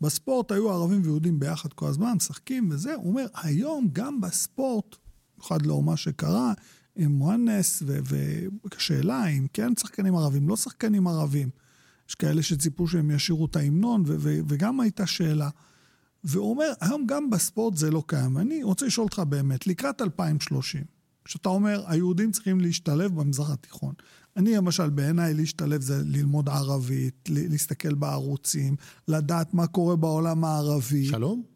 בספורט 0.02 0.52
היו 0.52 0.72
ערבים 0.72 1.02
ויהודים 1.04 1.40
ביחד 1.40 1.74
כל 1.74 1.88
הזמן, 1.88 2.14
משחקים 2.16 2.70
וזה. 2.72 2.96
הוא 2.96 3.10
אומר, 3.10 3.26
היום 3.34 3.90
גם 3.94 4.22
בספורט, 4.22 4.96
במיוחד 5.36 5.66
לאור 5.66 5.84
מה 5.84 5.98
שקרה, 5.98 6.54
מואנס, 6.98 7.84
והשאלה 7.86 9.28
אם 9.28 9.48
כן 9.54 9.76
שחקנים 9.80 10.16
ערבים, 10.16 10.50
לא 10.50 10.56
שחקנים 10.56 11.08
ערבים. 11.08 11.50
יש 12.10 12.16
כאלה 12.16 12.44
שציפו 12.44 12.88
שהם 12.88 13.12
ישירו 13.12 13.46
את 13.46 13.56
ההמנון, 13.56 14.04
וגם 14.48 14.80
הייתה 14.80 15.08
שאלה. 15.08 15.50
והוא 16.24 16.50
אומר, 16.50 16.74
היום 16.82 17.06
גם 17.08 17.30
בספורט 17.30 17.78
זה 17.78 17.92
לא 17.92 18.04
קיים. 18.08 18.36
ואני 18.36 18.64
רוצה 18.64 18.86
לשאול 18.86 19.06
אותך 19.06 19.20
באמת, 19.20 19.68
לקראת 19.68 20.02
2030, 20.02 20.84
כשאתה 21.26 21.50
אומר, 21.50 21.84
היהודים 21.88 22.32
צריכים 22.32 22.62
להשתלב 22.62 23.16
במזרח 23.16 23.50
התיכון. 23.50 23.94
אני 24.38 24.56
למשל, 24.56 24.90
בעיניי 24.90 25.34
להשתלב 25.34 25.82
זה 25.82 26.02
ללמוד 26.06 26.50
ערבית, 26.50 27.30
להסתכל 27.30 27.94
בערוצים, 27.94 28.76
לדעת 29.08 29.54
מה 29.54 29.68
קורה 29.68 29.96
בעולם 29.96 30.44
הערבי. 30.44 31.06
שלום? 31.06 31.53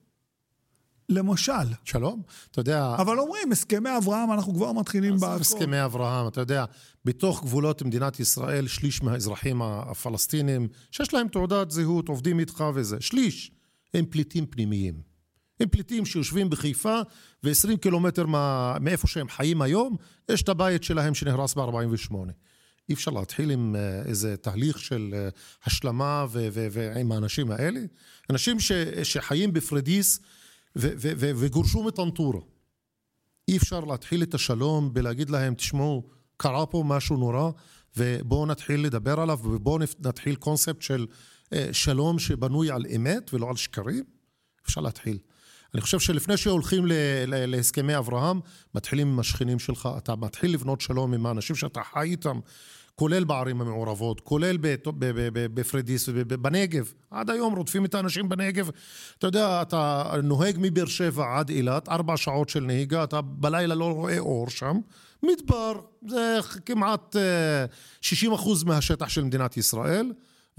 למשל. 1.10 1.52
שלום, 1.84 2.22
אתה 2.52 2.60
יודע... 2.60 2.96
אבל 2.98 3.20
אומרים, 3.20 3.52
הסכמי 3.52 3.90
אברהם, 3.98 4.32
אנחנו 4.32 4.54
כבר 4.54 4.72
מתחילים 4.72 5.18
בהכל. 5.20 5.42
הסכמי 5.42 5.86
אברהם, 5.86 6.28
אתה 6.28 6.42
יודע, 6.42 6.66
בתוך 7.06 7.44
גבולות 7.44 7.82
מדינת 7.82 8.20
ישראל, 8.20 8.68
שליש 8.68 9.04
מהאזרחים 9.04 9.62
הפלסטינים, 9.62 10.68
שיש 10.92 11.14
להם 11.14 11.28
תעודת 11.28 11.72
זהות, 11.72 12.08
עובדים 12.10 12.40
איתך 12.40 12.64
וזה, 12.74 12.98
שליש, 13.00 13.52
הם 13.94 14.06
פליטים 14.06 14.46
פנימיים. 14.46 15.02
הם 15.60 15.70
פליטים 15.70 16.06
שיושבים 16.06 16.50
בחיפה, 16.50 17.00
ו-20 17.44 17.78
קילומטר 17.78 18.26
מה, 18.26 18.78
מאיפה 18.82 19.08
שהם 19.08 19.30
חיים 19.30 19.62
היום, 19.62 19.96
יש 20.30 20.42
את 20.42 20.50
הבית 20.50 20.84
שלהם 20.84 21.14
שנהרס 21.14 21.54
ב-48. 21.54 22.14
אי 22.90 22.94
אפשר 22.94 23.12
להתחיל 23.12 23.52
עם 23.52 23.76
אה, 23.76 24.02
איזה 24.06 24.38
תהליך 24.38 24.80
של 24.80 25.14
אה, 25.14 25.30
השלמה 25.66 26.26
ועם 26.32 27.12
האנשים 27.12 27.52
האלה. 27.52 27.80
אנשים 28.30 28.60
ש, 28.60 28.72
שחיים 29.04 29.54
בפרדיס 29.54 30.20
וגורשו 30.78 31.84
מטנטורה. 31.84 32.40
אי 33.48 33.58
אפשר 33.58 33.80
להתחיל 33.80 34.24
את 34.24 34.34
השלום 34.34 34.94
בלהגיד 34.94 35.30
להם, 35.30 35.54
תשמעו, 35.56 36.10
קרה 36.38 36.66
פה 36.66 36.84
משהו 36.86 37.18
נורא, 37.18 37.52
ובואו 37.98 38.46
נתחיל 38.46 38.86
לדבר 38.86 39.20
עליו, 39.20 39.40
ובואו 39.44 39.78
נתחיל 40.00 40.36
קונספט 40.36 40.82
של 40.82 41.08
אה, 41.54 41.70
שלום 41.72 42.20
שבנוי 42.20 42.72
על 42.72 42.86
אמת 42.96 43.34
ולא 43.34 43.50
על 43.50 43.56
שקרים. 43.56 44.04
אפשר 44.66 44.82
להתחיל. 44.82 45.18
אני 45.74 45.82
חושב 45.82 46.00
שלפני 46.00 46.38
שהולכים 46.38 46.84
להסכמי 47.28 47.98
אברהם, 47.98 48.40
מתחילים 48.76 49.08
עם 49.08 49.20
השכנים 49.20 49.60
שלך, 49.60 49.90
אתה 49.98 50.16
מתחיל 50.16 50.54
לבנות 50.54 50.82
שלום 50.82 51.14
עם 51.14 51.26
האנשים 51.26 51.56
שאתה 51.56 51.82
חי 51.94 52.02
איתם, 52.04 52.40
כולל 53.00 53.24
בערים 53.24 53.62
המעורבות, 53.62 54.22
כולל 54.22 54.58
בפרדיס 55.34 56.10
ובנגב. 56.14 56.94
עד 57.12 57.30
היום 57.30 57.56
רודפים 57.56 57.86
את 57.86 57.96
האנשים 57.96 58.30
בנגב. 58.30 58.70
אתה 59.18 59.28
יודע, 59.28 59.62
אתה 59.62 60.12
נוהג 60.24 60.56
מבאר 60.60 60.86
שבע 60.86 61.38
עד 61.38 61.50
אילת, 61.50 61.90
ארבע 61.90 62.18
שעות 62.18 62.50
של 62.50 62.60
נהיגה, 62.60 63.04
אתה 63.04 63.22
בלילה 63.22 63.76
לא 63.76 63.92
רואה 63.92 64.20
אור 64.20 64.50
שם. 64.50 64.80
מדבר, 65.24 65.74
זה 66.08 66.40
כמעט 66.66 67.16
60 68.02 68.32
אה, 68.32 68.36
אחוז 68.36 68.64
מהשטח 68.64 69.10
של 69.10 69.24
מדינת 69.24 69.58
ישראל. 69.58 70.12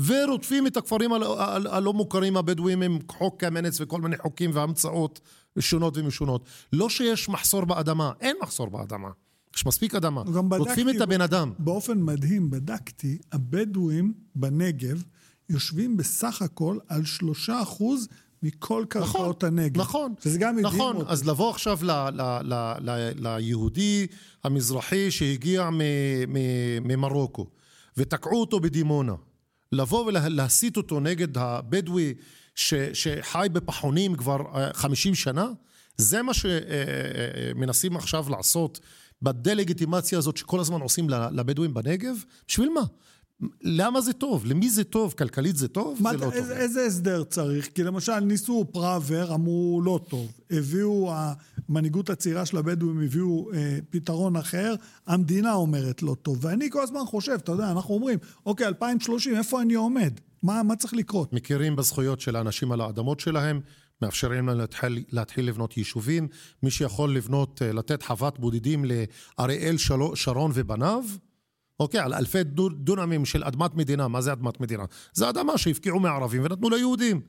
ורודפים 0.06 0.66
את 0.66 0.76
הכפרים 0.76 1.12
הלא 1.12 1.92
מוכרים 1.92 2.36
הבדואים 2.36 2.82
עם 2.82 2.98
חוק 3.08 3.40
קמנץ 3.40 3.80
וכל 3.80 4.00
מיני 4.00 4.18
חוקים 4.18 4.50
והמצאות 4.54 5.20
שונות 5.58 5.96
ומשונות. 5.96 6.44
לא 6.72 6.88
שיש 6.88 7.28
מחסור 7.28 7.64
באדמה, 7.64 8.12
אין 8.20 8.36
מחסור 8.42 8.70
באדמה. 8.70 9.08
יש 9.56 9.66
מספיק 9.66 9.94
אדמה. 9.94 10.22
רודפים 10.58 10.88
את 10.88 11.00
הבן 11.00 11.20
אדם. 11.20 11.52
באופן 11.58 12.02
מדהים, 12.02 12.50
בדקתי, 12.50 13.18
הבדואים 13.32 14.12
בנגב 14.34 15.02
יושבים 15.48 15.96
בסך 15.96 16.42
הכל 16.42 16.78
על 16.88 17.04
שלושה 17.04 17.62
אחוז 17.62 18.08
מכל 18.42 18.84
קרקעות 18.88 19.44
נכון, 19.44 19.58
הנגב. 19.58 19.80
נכון, 19.80 20.14
שזה 20.20 20.38
גם 20.38 20.56
מדהים 20.56 20.66
נכון. 20.66 20.96
אותי. 20.96 21.12
אז 21.12 21.28
לבוא 21.28 21.50
עכשיו 21.50 21.78
ל, 21.82 21.90
ל, 21.90 22.22
ל, 22.42 22.54
ל, 22.80 23.12
ליהודי 23.16 24.06
המזרחי 24.44 25.10
שהגיע 25.10 25.68
ממרוקו 26.82 27.46
ותקעו 27.96 28.40
אותו 28.40 28.60
בדימונה, 28.60 29.14
לבוא 29.72 30.06
ולהסית 30.06 30.76
אותו 30.76 31.00
נגד 31.00 31.38
הבדואי 31.38 32.14
ש, 32.54 32.74
שחי 32.74 33.46
בפחונים 33.52 34.16
כבר 34.16 34.38
50 34.72 35.12
אה, 35.12 35.16
שנה, 35.16 35.46
זה 35.96 36.22
מה 36.22 36.32
שמנסים 36.34 37.92
אה, 37.92 37.96
אה, 37.96 38.02
עכשיו 38.02 38.26
לעשות 38.30 38.80
בדה-לגיטימציה 39.22 40.18
הזאת 40.18 40.36
שכל 40.36 40.60
הזמן 40.60 40.80
עושים 40.80 41.10
לבדואים 41.10 41.74
בנגב, 41.74 42.16
בשביל 42.48 42.68
מה? 42.68 42.82
למה 43.62 44.00
זה 44.00 44.12
טוב? 44.12 44.46
למי 44.46 44.70
זה 44.70 44.84
טוב? 44.84 45.14
כלכלית 45.18 45.56
זה 45.56 45.68
טוב? 45.68 45.98
מה, 46.00 46.10
זה 46.10 46.16
לא 46.16 46.32
איזה, 46.32 46.48
טוב. 46.48 46.58
איזה 46.58 46.86
הסדר 46.86 47.24
צריך? 47.24 47.68
כי 47.74 47.82
למשל 47.82 48.20
ניסו 48.20 48.64
פראוור, 48.72 49.34
אמרו 49.34 49.82
לא 49.84 50.00
טוב. 50.08 50.32
הביאו, 50.50 51.12
המנהיגות 51.14 52.10
הצעירה 52.10 52.46
של 52.46 52.56
הבדואים 52.56 53.00
הביאו 53.00 53.52
אה, 53.52 53.78
פתרון 53.90 54.36
אחר, 54.36 54.74
המדינה 55.06 55.52
אומרת 55.52 56.02
לא 56.02 56.16
טוב. 56.22 56.38
ואני 56.44 56.70
כל 56.70 56.82
הזמן 56.82 57.00
חושב, 57.06 57.32
אתה 57.32 57.52
יודע, 57.52 57.70
אנחנו 57.70 57.94
אומרים, 57.94 58.18
אוקיי, 58.46 58.66
2030, 58.66 59.36
איפה 59.36 59.62
אני 59.62 59.74
עומד? 59.74 60.12
מה, 60.42 60.62
מה 60.62 60.76
צריך 60.76 60.94
לקרות? 60.94 61.32
מכירים 61.32 61.76
בזכויות 61.76 62.20
של 62.20 62.36
האנשים 62.36 62.72
על 62.72 62.80
האדמות 62.80 63.20
שלהם, 63.20 63.60
מאפשרים 64.02 64.48
לנו 64.48 64.58
להתחיל, 64.58 65.04
להתחיל 65.12 65.48
לבנות 65.48 65.76
יישובים. 65.76 66.28
מי 66.62 66.70
שיכול 66.70 67.14
לבנות, 67.14 67.62
אה, 67.62 67.72
לתת 67.72 68.02
חוות 68.02 68.38
בודדים 68.38 68.84
לאריאל 68.84 69.76
שרון 70.14 70.50
ובניו, 70.54 71.04
אוקיי, 71.80 72.00
על 72.00 72.14
אלפי 72.14 72.44
דונמים 72.78 73.24
של 73.24 73.44
אדמת 73.44 73.74
מדינה. 73.74 74.08
מה 74.08 74.20
זה 74.20 74.32
אדמת 74.32 74.60
מדינה? 74.60 74.84
זה 75.12 75.28
אדמה 75.28 75.58
שהפקיעו 75.58 76.00
מהערבים 76.00 76.42
ונתנו 76.44 76.70
ליהודים. 76.70 77.20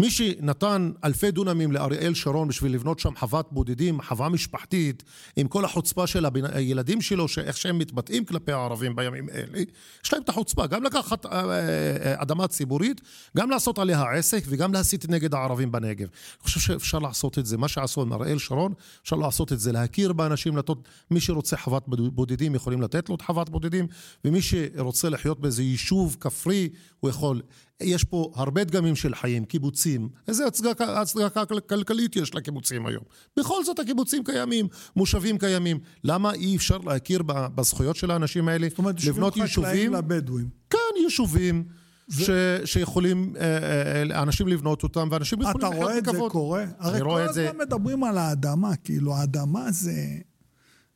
מי 0.00 0.10
שנתן 0.10 0.90
אלפי 1.04 1.30
דונמים 1.30 1.72
לאריאל 1.72 2.14
שרון 2.14 2.48
בשביל 2.48 2.74
לבנות 2.74 2.98
שם 2.98 3.16
חוות 3.16 3.52
בודדים, 3.52 4.02
חווה 4.02 4.28
משפחתית, 4.28 5.02
עם 5.36 5.48
כל 5.48 5.64
החוצפה 5.64 6.06
של 6.06 6.26
הילדים 6.52 7.00
שלו, 7.00 7.28
שאיך 7.28 7.56
שהם 7.56 7.78
מתבטאים 7.78 8.24
כלפי 8.24 8.52
הערבים 8.52 8.96
בימים 8.96 9.28
אלה, 9.28 9.64
יש 10.04 10.12
להם 10.12 10.22
את 10.22 10.28
החוצפה, 10.28 10.66
גם 10.66 10.82
לקחת 10.82 11.26
אה, 11.26 11.50
אה, 11.50 12.22
אדמה 12.22 12.48
ציבורית, 12.48 13.00
גם 13.36 13.50
לעשות 13.50 13.78
עליה 13.78 14.02
עסק 14.10 14.44
וגם 14.46 14.72
להסית 14.72 15.08
נגד 15.08 15.34
הערבים 15.34 15.72
בנגב. 15.72 16.08
אני 16.08 16.42
חושב 16.42 16.60
שאפשר 16.60 16.98
לעשות 16.98 17.38
את 17.38 17.46
זה, 17.46 17.56
מה 17.56 17.68
שעשו 17.68 18.02
עם 18.02 18.12
אריאל 18.12 18.38
שרון, 18.38 18.72
אפשר 19.02 19.16
לעשות 19.16 19.52
את 19.52 19.60
זה, 19.60 19.72
להכיר 19.72 20.12
באנשים, 20.12 20.56
לתות, 20.56 20.88
מי 21.10 21.20
שרוצה 21.20 21.56
חוות 21.56 21.88
בודדים 21.88 22.54
יכולים 22.54 22.82
לתת 22.82 23.08
לו 23.08 23.14
את 23.14 23.22
חוות 23.22 23.50
בודדים, 23.50 23.86
ומי 24.24 24.42
שרוצה 24.42 25.08
לחיות 25.08 25.40
באיזה 25.40 25.62
יישוב 25.62 26.16
כפרי, 26.20 26.68
הוא 27.00 27.10
יכול. 27.10 27.40
יש 27.80 28.04
פה 28.04 28.32
הרבה 28.34 28.64
דגמים 28.64 28.96
של 28.96 29.14
חיים, 29.14 29.44
קיבוצים. 29.44 30.08
איזה 30.28 30.46
הצדקה, 30.46 31.00
הצדקה 31.00 31.42
כלכלית 31.68 32.16
יש 32.16 32.34
לקיבוצים 32.34 32.86
היום? 32.86 33.04
בכל 33.38 33.64
זאת 33.64 33.78
הקיבוצים 33.78 34.24
קיימים, 34.24 34.68
מושבים 34.96 35.38
קיימים. 35.38 35.78
למה 36.04 36.32
אי 36.32 36.56
אפשר 36.56 36.78
להכיר 36.78 37.22
בזכויות 37.26 37.96
של 37.96 38.10
האנשים 38.10 38.48
האלה? 38.48 38.68
זאת 38.68 38.78
אומרת, 38.78 39.04
לבנות 39.04 39.36
יישובים? 39.36 39.94
לבדואים. 39.94 40.48
כן, 40.70 40.78
יישובים. 41.04 41.64
ו... 42.10 42.24
ש... 42.24 42.30
שיכולים 42.64 43.34
אה, 43.36 44.12
אה, 44.12 44.22
אנשים 44.22 44.48
לבנות 44.48 44.82
אותם, 44.82 45.08
ואנשים 45.10 45.40
יכולים 45.40 45.56
לחיות 45.58 45.72
בכבוד. 45.72 45.82
אתה 45.82 45.92
רואה 45.92 45.98
את 45.98 46.04
זה 46.04 46.30
קורה? 46.30 46.64
הרי 46.78 47.00
כל 47.00 47.20
הזמן 47.20 47.32
זה... 47.32 47.50
מדברים 47.58 48.04
על 48.04 48.18
האדמה, 48.18 48.76
כאילו, 48.76 49.16
האדמה 49.16 49.72
זה, 49.72 50.18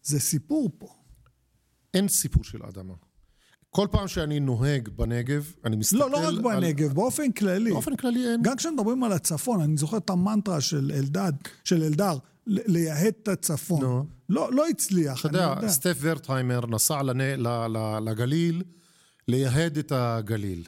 זה 0.02 0.20
סיפור 0.20 0.70
פה. 0.78 0.88
אין 1.94 2.08
סיפור 2.08 2.44
של 2.44 2.58
אדמה. 2.62 2.94
כל 3.74 3.88
פעם 3.90 4.08
שאני 4.08 4.40
נוהג 4.40 4.88
בנגב, 4.88 5.52
אני 5.64 5.76
מסתכל... 5.76 5.96
לא, 5.98 6.10
לא 6.10 6.28
רק 6.28 6.34
בנגב, 6.44 6.88
על... 6.88 6.94
באופן 6.94 7.32
כללי. 7.32 7.70
באופן 7.70 7.96
כללי 7.96 8.30
אין. 8.30 8.42
גם 8.42 8.56
כשמדברים 8.56 9.04
על 9.04 9.12
הצפון, 9.12 9.60
אני 9.60 9.76
זוכר 9.76 9.96
את 9.96 10.10
המנטרה 10.10 10.60
של 10.60 10.92
אלדד, 10.94 11.32
של 11.64 11.82
אלדר, 11.82 12.18
ל- 12.46 12.72
לייהד 12.72 13.14
את 13.22 13.28
הצפון. 13.28 13.80
נו. 13.80 14.06
לא, 14.28 14.52
לא 14.52 14.68
הצליח, 14.68 15.20
אתה 15.20 15.28
יודע, 15.28 15.54
יודע. 15.56 15.68
סטף 15.68 15.96
ורטהיימר 16.00 16.66
נסע 16.66 17.02
לנ- 17.02 17.20
ל- 17.36 17.66
ל- 17.76 17.98
לגליל 18.10 18.62
לייהד 19.28 19.78
את 19.78 19.92
הגליל. 19.94 20.64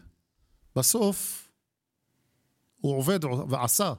בסוף 0.77 1.49
הוא 2.81 2.97
עובד 2.97 3.21
ועשה, 3.25 3.92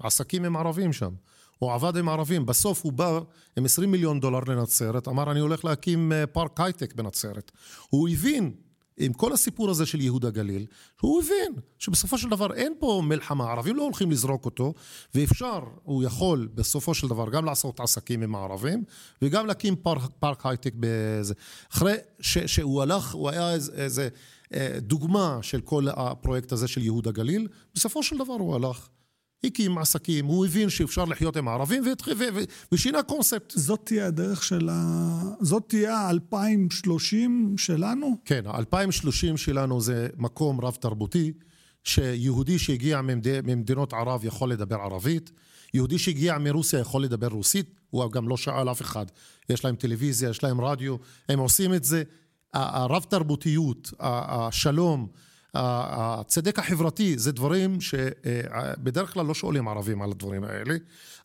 עסקים 0.00 0.44
עם 0.44 0.56
ערבים 0.56 0.92
שם. 0.92 1.10
הוא 1.58 1.72
עבד 1.72 1.96
עם 1.96 2.08
ערבים, 2.08 2.46
בסוף 2.46 2.82
הוא 2.84 2.92
בא 2.92 3.20
עם 3.56 3.64
20 3.64 3.90
מיליון 3.90 4.20
דולר 4.20 4.40
לנצרת, 4.46 5.08
אמר 5.08 5.30
אני 5.30 5.40
הולך 5.40 5.64
להקים 5.64 6.12
אה, 6.12 6.26
פארק 6.26 6.60
הייטק 6.60 6.94
בנצרת. 6.94 7.52
הוא 7.88 8.08
הבין, 8.08 8.52
עם 8.96 9.12
כל 9.12 9.32
הסיפור 9.32 9.70
הזה 9.70 9.86
של 9.86 10.00
ייהוד 10.00 10.24
הגליל, 10.24 10.66
הוא 11.00 11.22
הבין 11.22 11.52
שבסופו 11.78 12.18
של 12.18 12.28
דבר 12.28 12.54
אין 12.54 12.74
פה 12.78 13.02
מלחמה, 13.04 13.44
הערבים 13.44 13.76
לא 13.76 13.82
הולכים 13.82 14.10
לזרוק 14.10 14.44
אותו, 14.44 14.74
ואפשר, 15.14 15.60
הוא 15.82 16.04
יכול 16.04 16.48
בסופו 16.54 16.94
של 16.94 17.08
דבר 17.08 17.30
גם 17.30 17.44
לעשות 17.44 17.80
עסקים 17.80 18.22
עם 18.22 18.34
הערבים, 18.34 18.84
וגם 19.22 19.46
להקים 19.46 19.76
פארק, 19.76 20.10
פארק 20.18 20.46
הייטק 20.46 20.72
בזה. 20.76 21.34
אחרי 21.72 21.94
ש, 22.20 22.38
שהוא 22.38 22.82
הלך, 22.82 23.14
הוא 23.14 23.30
היה 23.30 23.52
איזה, 23.52 23.72
איזה 23.72 24.08
דוגמה 24.78 25.38
של 25.42 25.60
כל 25.60 25.86
הפרויקט 25.88 26.52
הזה 26.52 26.68
של 26.68 26.82
ייהוד 26.82 27.08
הגליל, 27.08 27.48
בסופו 27.74 28.02
של 28.02 28.18
דבר 28.18 28.34
הוא 28.34 28.54
הלך. 28.54 28.88
הקים 29.44 29.78
עסקים, 29.78 30.24
הוא 30.26 30.46
הבין 30.46 30.70
שאפשר 30.70 31.04
לחיות 31.04 31.36
עם 31.36 31.48
הערבים 31.48 31.82
ושינה 32.72 33.02
קונספט. 33.02 33.52
זאת 33.56 33.80
תהיה 33.84 34.06
הדרך 34.06 34.42
של 34.42 34.68
ה... 34.72 35.20
זאת 35.40 35.64
תהיה 35.68 35.96
ה-2030 35.96 37.12
שלנו? 37.56 38.16
כן, 38.24 38.42
ה-2030 38.46 39.36
שלנו 39.36 39.80
זה 39.80 40.08
מקום 40.16 40.60
רב 40.60 40.74
תרבותי, 40.80 41.32
שיהודי 41.84 42.58
שהגיע 42.58 43.00
ממד... 43.02 43.40
ממדינות 43.40 43.92
ערב 43.92 44.24
יכול 44.24 44.50
לדבר 44.50 44.76
ערבית, 44.76 45.30
יהודי 45.74 45.98
שהגיע 45.98 46.38
מרוסיה 46.38 46.80
יכול 46.80 47.04
לדבר 47.04 47.28
רוסית, 47.28 47.80
הוא 47.90 48.12
גם 48.12 48.28
לא 48.28 48.36
שאל 48.36 48.70
אף 48.70 48.80
אחד. 48.80 49.06
יש 49.50 49.64
להם 49.64 49.76
טלוויזיה, 49.76 50.30
יש 50.30 50.42
להם 50.42 50.60
רדיו, 50.60 50.96
הם 51.28 51.38
עושים 51.38 51.74
את 51.74 51.84
זה. 51.84 52.02
הרב 52.54 53.02
תרבותיות, 53.08 53.92
השלום, 54.00 55.06
הצדק 55.54 56.58
החברתי, 56.58 57.18
זה 57.18 57.32
דברים 57.32 57.80
שבדרך 57.80 59.12
כלל 59.12 59.26
לא 59.26 59.34
שואלים 59.34 59.68
ערבים 59.68 60.02
על 60.02 60.10
הדברים 60.10 60.44
האלה. 60.44 60.74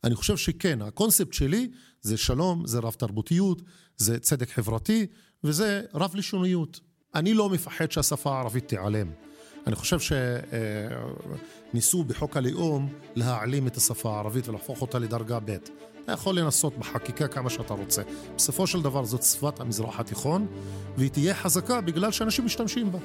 אני 0.03 0.15
חושב 0.15 0.37
שכן, 0.37 0.81
הקונספט 0.81 1.33
שלי 1.33 1.69
זה 2.01 2.17
שלום, 2.17 2.67
זה 2.67 2.79
רב 2.79 2.93
תרבותיות, 2.93 3.61
זה 3.97 4.19
צדק 4.19 4.49
חברתי, 4.49 5.07
וזה 5.43 5.81
רב 5.93 6.11
לשוניות. 6.15 6.79
אני 7.15 7.33
לא 7.33 7.49
מפחד 7.49 7.91
שהשפה 7.91 8.35
הערבית 8.35 8.67
תיעלם. 8.67 9.07
אני 9.67 9.75
חושב 9.75 9.97
שניסו 11.73 12.03
בחוק 12.03 12.37
הלאום 12.37 12.93
להעלים 13.15 13.67
את 13.67 13.77
השפה 13.77 14.15
הערבית 14.15 14.47
ולהפוך 14.47 14.81
אותה 14.81 14.99
לדרגה 14.99 15.39
ב'. 15.39 15.57
אתה 16.03 16.11
יכול 16.11 16.39
לנסות 16.39 16.77
בחקיקה 16.77 17.27
כמה 17.27 17.49
שאתה 17.49 17.73
רוצה. 17.73 18.01
בסופו 18.35 18.67
של 18.67 18.81
דבר 18.81 19.05
זאת 19.05 19.23
שפת 19.23 19.59
המזרח 19.59 19.99
התיכון, 19.99 20.47
והיא 20.97 21.09
תהיה 21.09 21.35
חזקה 21.35 21.81
בגלל 21.81 22.11
שאנשים 22.11 22.45
משתמשים 22.45 22.91
בה. 22.91 22.99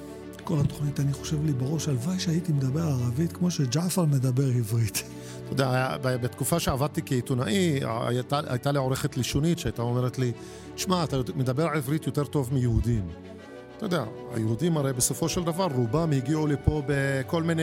כל 0.44 0.60
התוכנית, 0.60 1.00
אני 1.00 1.12
חושב 1.12 1.44
לי 1.44 1.52
בראש, 1.52 1.88
הלוואי 1.88 2.18
שהייתי 2.18 2.52
מדבר 2.52 2.80
ערבית 2.80 3.32
כמו 3.32 3.50
שג'עפר 3.50 4.04
מדבר 4.04 4.46
עברית. 4.58 5.02
אתה 5.44 5.52
יודע, 5.52 5.96
בתקופה 6.02 6.60
שעבדתי 6.60 7.00
כעיתונאי, 7.06 7.80
הייתה, 8.06 8.40
הייתה 8.46 8.72
לי 8.72 8.78
עורכת 8.78 9.16
לשונית 9.16 9.58
שהייתה 9.58 9.82
אומרת 9.82 10.18
לי, 10.18 10.32
שמע, 10.76 11.04
אתה 11.04 11.16
מדבר 11.34 11.66
עברית 11.66 12.06
יותר 12.06 12.24
טוב 12.24 12.54
מיהודים. 12.54 13.08
אתה 13.76 13.86
יודע, 13.86 14.04
היהודים 14.34 14.76
הרי 14.76 14.92
בסופו 14.92 15.28
של 15.28 15.44
דבר, 15.44 15.66
רובם 15.74 16.12
הגיעו 16.12 16.46
לפה 16.46 16.82
בכל 16.86 17.42
מיני 17.42 17.62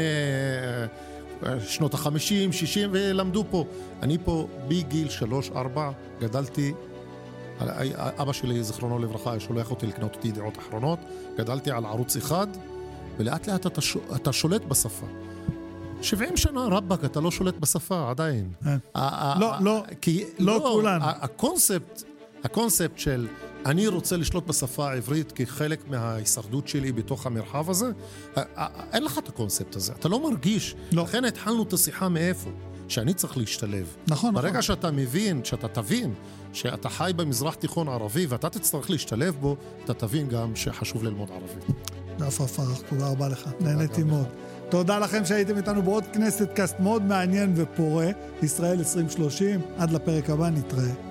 אה, 1.45 1.59
שנות 1.59 1.93
החמישים, 1.93 2.51
שישים, 2.51 2.89
ולמדו 2.93 3.45
פה. 3.51 3.65
אני 4.01 4.17
פה 4.25 4.47
בגיל 4.67 5.09
שלוש-ארבע 5.09 5.91
גדלתי, 6.19 6.73
אבא 7.95 8.33
שלי, 8.33 8.63
זיכרונו 8.63 8.99
לברכה, 8.99 9.39
שולח 9.39 9.71
אותי 9.71 9.85
לקנות 9.87 10.15
אותי 10.15 10.27
ידיעות 10.27 10.57
אחרונות, 10.57 10.99
גדלתי 11.37 11.71
על 11.71 11.85
ערוץ 11.85 12.15
אחד, 12.15 12.47
ולאט 13.17 13.47
לאט 13.47 13.67
אתה. 13.67 13.81
אתה 14.15 14.33
שולט 14.33 14.61
בשפה. 14.65 15.05
70 16.01 16.37
שנה, 16.37 16.61
רבאק, 16.65 17.05
אתה 17.05 17.19
לא 17.19 17.31
שולט 17.31 17.55
בשפה 17.59 18.09
עדיין. 18.09 18.49
כן. 18.63 18.69
ה- 18.95 19.31
ה- 19.35 19.39
לא, 19.39 19.51
לא, 19.59 19.83
כי, 20.01 20.23
לא 20.39 20.69
כולנו. 20.71 21.05
הקונספט, 21.05 22.03
הקונספט 22.43 22.97
של 22.97 23.27
אני 23.65 23.87
רוצה 23.87 24.17
לשלוט 24.17 24.47
בשפה 24.47 24.89
העברית 24.91 25.31
כחלק 25.31 25.87
מההישרדות 25.87 26.67
שלי 26.67 26.91
בתוך 26.91 27.25
המרחב 27.25 27.69
הזה, 27.69 27.91
אין 28.93 29.03
לך 29.03 29.17
את 29.17 29.29
הקונספט 29.29 29.75
הזה, 29.75 29.93
אתה 29.99 30.09
לא 30.09 30.29
מרגיש. 30.29 30.75
לא. 30.91 31.03
לכן 31.03 31.25
התחלנו 31.25 31.63
את 31.63 31.73
השיחה 31.73 32.09
מאיפה? 32.09 32.49
שאני 32.91 33.13
צריך 33.13 33.37
להשתלב. 33.37 33.95
נכון, 34.07 34.33
ברגע 34.33 34.49
נכון. 34.49 34.61
שאתה 34.61 34.91
מבין, 34.91 35.45
שאתה 35.45 35.67
תבין 35.67 36.13
שאתה 36.53 36.89
חי 36.89 37.11
במזרח 37.15 37.55
תיכון 37.55 37.89
ערבי 37.89 38.25
ואתה 38.25 38.49
תצטרך 38.49 38.89
להשתלב 38.89 39.35
בו, 39.39 39.55
אתה 39.85 39.93
תבין 39.93 40.27
גם 40.27 40.55
שחשוב 40.55 41.03
ללמוד 41.03 41.29
ערבית. 41.31 41.65
ג'עפר 42.19 42.47
פרח, 42.47 42.81
תודה 42.89 43.07
רבה 43.07 43.29
לך, 43.29 43.49
נהניתי. 43.59 44.03
מאוד. 44.03 44.27
תודה 44.69 44.99
לכם 44.99 45.25
שהייתם 45.25 45.57
איתנו 45.57 45.81
בעוד 45.81 46.03
כנסת 46.13 46.49
קאסט 46.53 46.79
מאוד 46.79 47.01
מעניין 47.01 47.53
ופורה, 47.55 48.09
ישראל 48.43 48.79
2030. 48.79 49.61
עד 49.77 49.91
לפרק 49.91 50.29
הבא, 50.29 50.49
נתראה. 50.49 51.10